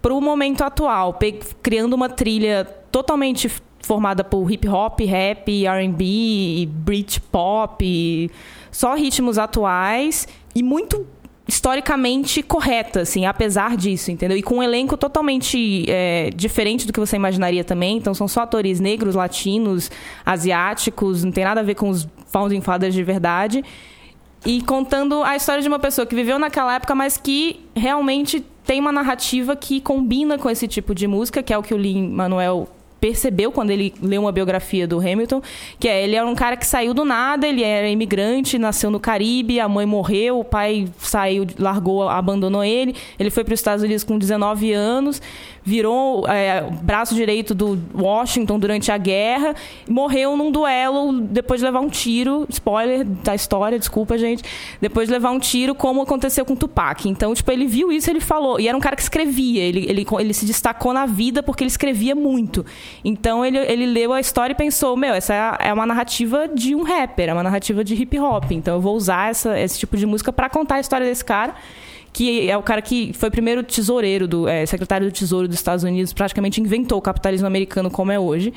[0.00, 1.18] para o momento atual,
[1.60, 3.50] criando uma trilha totalmente
[3.80, 8.30] formada por hip hop, rap, R&B, Britpop,
[8.70, 11.06] só ritmos atuais e muito
[11.46, 14.36] historicamente correta, assim, apesar disso, entendeu?
[14.36, 17.98] E com um elenco totalmente é, diferente do que você imaginaria também.
[17.98, 19.90] Então, são só atores negros, latinos,
[20.24, 23.62] asiáticos, não tem nada a ver com os Founding Fathers de verdade.
[24.46, 28.80] E contando a história de uma pessoa que viveu naquela época, mas que realmente tem
[28.80, 32.68] uma narrativa que combina com esse tipo de música, que é o que o Lin-Manuel
[33.04, 35.42] percebeu quando ele leu uma biografia do Hamilton,
[35.78, 38.98] que é ele era um cara que saiu do nada, ele era imigrante, nasceu no
[38.98, 43.84] Caribe, a mãe morreu, o pai saiu, largou, abandonou ele, ele foi para os Estados
[43.84, 45.20] Unidos com 19 anos,
[45.64, 49.54] virou é, braço direito do Washington durante a guerra,
[49.88, 54.44] morreu num duelo depois de levar um tiro, spoiler da história, desculpa gente,
[54.80, 57.08] depois de levar um tiro, como aconteceu com Tupac.
[57.08, 60.06] Então, tipo, ele viu isso, ele falou, e era um cara que escrevia, ele, ele,
[60.18, 62.64] ele se destacou na vida porque ele escrevia muito.
[63.02, 66.74] Então ele, ele leu a história e pensou, meu, essa é, é uma narrativa de
[66.74, 68.50] um rapper, é uma narrativa de hip hop.
[68.50, 71.54] Então eu vou usar essa, esse tipo de música para contar a história desse cara.
[72.14, 75.84] Que é o cara que foi primeiro tesoureiro, do, é, secretário do Tesouro dos Estados
[75.84, 78.54] Unidos, praticamente inventou o capitalismo americano como é hoje.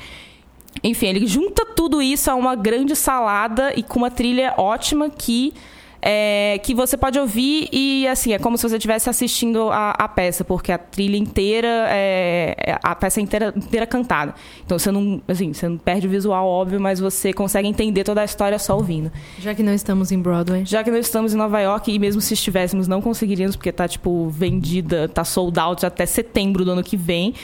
[0.82, 5.52] Enfim, ele junta tudo isso a uma grande salada e com uma trilha ótima que
[6.00, 10.08] é, que você pode ouvir e assim é como se você estivesse assistindo a, a
[10.08, 14.34] peça porque a trilha inteira é é a peça inteira, inteira cantada.
[14.64, 18.20] Então você não assim você não perde o visual óbvio mas você consegue entender toda
[18.20, 19.10] a história só ouvindo.
[19.38, 20.64] Já que não estamos em Broadway.
[20.64, 23.88] já que nós estamos em Nova York e mesmo se estivéssemos não conseguiríamos porque tá
[23.88, 27.34] tipo vendida tá sold out até setembro do ano que vem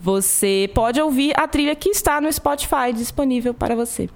[0.00, 4.08] você pode ouvir a trilha que está no Spotify disponível para você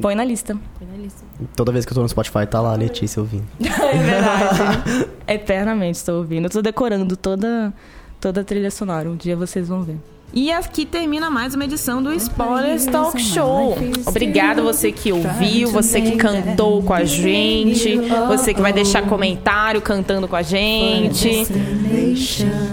[0.00, 0.56] põe na lista
[1.56, 3.46] Toda vez que eu tô no Spotify, tá lá a Letícia ouvindo.
[3.60, 5.08] É verdade.
[5.26, 6.46] Eternamente estou ouvindo.
[6.46, 7.72] Eu tô decorando toda,
[8.20, 9.08] toda a trilha sonora.
[9.08, 9.98] Um dia vocês vão ver.
[10.36, 13.78] E aqui termina mais uma edição do Spoilers Talk Show.
[14.04, 19.80] Obrigada você que ouviu, você que cantou com a gente, você que vai deixar comentário
[19.80, 21.46] cantando com a gente.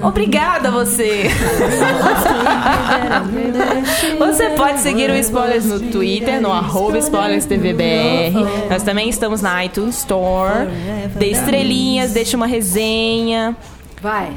[0.02, 1.30] Obrigada você.
[4.18, 8.34] Você pode seguir o Spoilers no Twitter, no arroba SpoilersTVBR.
[8.70, 10.68] Nós também estamos na iTunes Store.
[11.16, 13.56] Dê estrelinhas, deixe uma resenha.
[14.02, 14.34] Vai.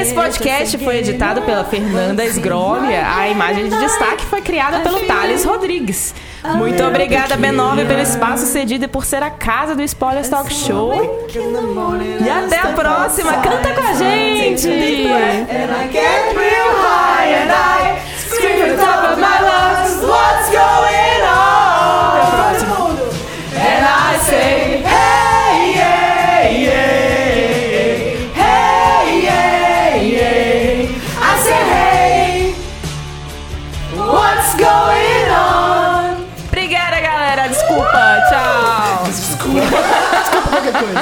[0.00, 3.04] Esse podcast foi editado pela Fernanda Esgrólia.
[3.12, 6.14] A imagem de destaque foi criada pelo Thales Rodrigues.
[6.54, 11.26] Muito obrigada, B9, pelo espaço cedido e por ser a casa do Spoilers Talk Show.
[12.24, 13.32] E até a próxima.
[13.38, 14.68] Canta com a gente!
[21.08, 21.15] And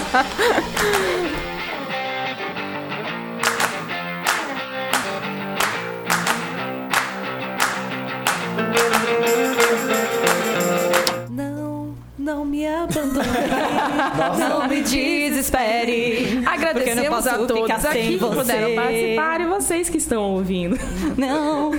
[0.05, 1.14] ハハハハ。
[12.83, 13.29] Abandone.
[14.39, 16.43] Não me desespere.
[16.47, 20.79] Agradecemos a todos sem aqui que puderam participar e vocês que estão ouvindo.
[21.16, 21.70] Não,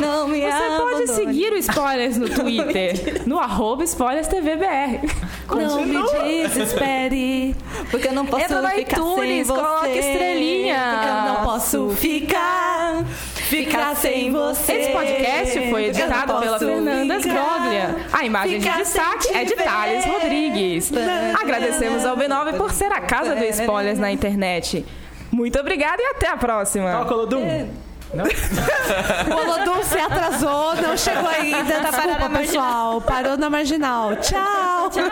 [0.00, 1.06] não me Você pode abandone.
[1.08, 5.00] seguir o Spoilers no Twitter, no arroba SpoilersTVBR.
[5.48, 6.02] Não me
[6.48, 7.54] desespere.
[7.90, 9.52] Porque eu não posso Entra ficar sem iTunes, você.
[9.60, 10.90] coloca estrelinha.
[10.92, 13.04] Porque eu não posso ficar.
[13.48, 14.72] Ficar sem você.
[14.72, 17.34] Esse podcast foi editado não pela Fernanda ficar.
[17.36, 17.96] Esgroglia.
[18.12, 20.04] A imagem de destaque é de Thales.
[20.04, 20.92] Rodrigues.
[21.40, 24.84] Agradecemos ao B9 por ser a casa do spoilers na internet.
[25.30, 26.92] Muito obrigada e até a próxima.
[26.92, 27.68] Toca, Lodum.
[28.16, 31.80] O Olodum se atrasou, não chegou ainda.
[31.80, 33.00] Tá parado Desculpa, pessoal.
[33.00, 34.16] Parou na marginal.
[34.16, 34.90] Tchau.
[34.90, 35.10] Tchau.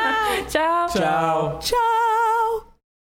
[0.48, 1.58] Tchau.
[1.60, 2.43] Tchau.